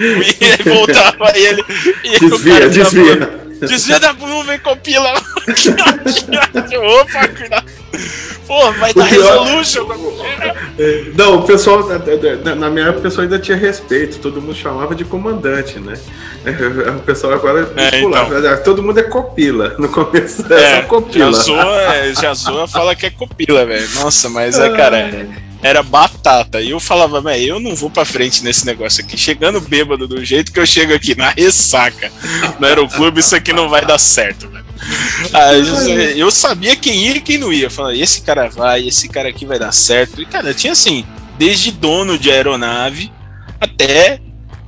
[0.00, 1.64] E voltava ele.
[2.02, 3.48] E desvia, desvia.
[3.68, 5.12] Desvia da nuvem, compila.
[7.00, 7.70] Opa, cuidado.
[8.48, 9.86] Pô, vai dar resolution.
[11.14, 11.86] Não, o pessoal,
[12.56, 15.94] na minha época, o pessoal ainda tinha respeito, todo mundo chamava de comandante, né?
[16.96, 18.62] O pessoal agora é, então.
[18.64, 19.74] todo mundo é copila.
[19.78, 21.32] No começo é, é copila.
[21.32, 23.88] Já zoa, já zoa, fala que é copila, velho.
[23.94, 24.98] Nossa, mas é, cara.
[24.98, 26.60] É era batata.
[26.60, 29.16] E eu falava, velho, eu não vou pra frente nesse negócio aqui.
[29.16, 32.10] Chegando bêbado do jeito que eu chego aqui, na ressaca,
[32.58, 34.64] no aeroclube, isso aqui não vai dar certo, velho.
[35.32, 37.66] Aí, eu sabia quem ia e quem não ia.
[37.66, 40.22] Eu falava, esse cara vai, esse cara aqui vai dar certo.
[40.22, 41.04] E, cara, tinha assim,
[41.38, 43.12] desde dono de aeronave
[43.60, 44.20] até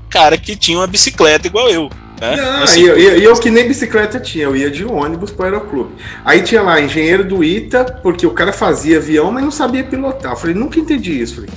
[0.09, 1.89] cara que tinha uma bicicleta igual eu.
[2.21, 2.37] É?
[2.37, 5.47] Não, assim, eu, eu, eu, que nem bicicleta tinha, eu ia de ônibus para o
[5.47, 5.95] aeroclube.
[6.25, 10.33] Aí tinha lá engenheiro do ITA, porque o cara fazia avião, mas não sabia pilotar.
[10.33, 11.37] Eu falei, nunca entendi isso.
[11.37, 11.51] falei,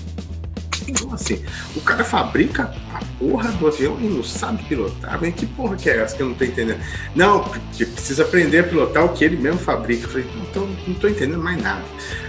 [0.99, 1.43] como assim?
[1.75, 5.17] O cara fabrica a porra do avião e não sabe pilotar?
[5.21, 6.79] Mas que porra que é essa que eu não tô entendendo?
[7.15, 10.05] Não, porque precisa aprender a pilotar o que ele mesmo fabrica.
[10.05, 11.83] Eu falei, não tô, não tô entendendo mais nada.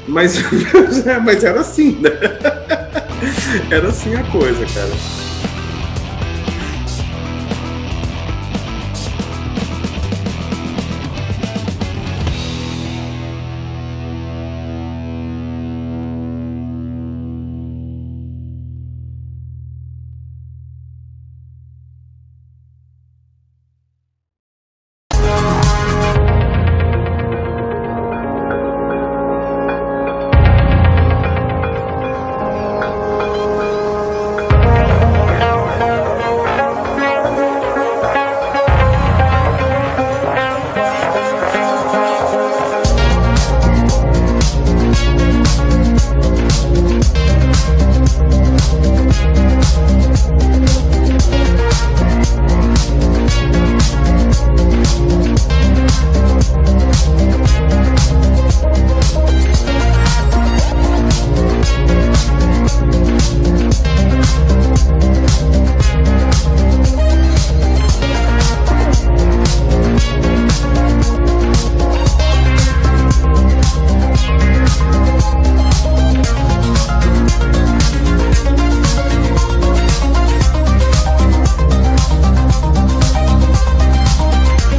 [0.09, 0.43] Mas,
[1.25, 2.11] mas era assim, né?
[3.71, 5.24] Era assim a coisa, cara.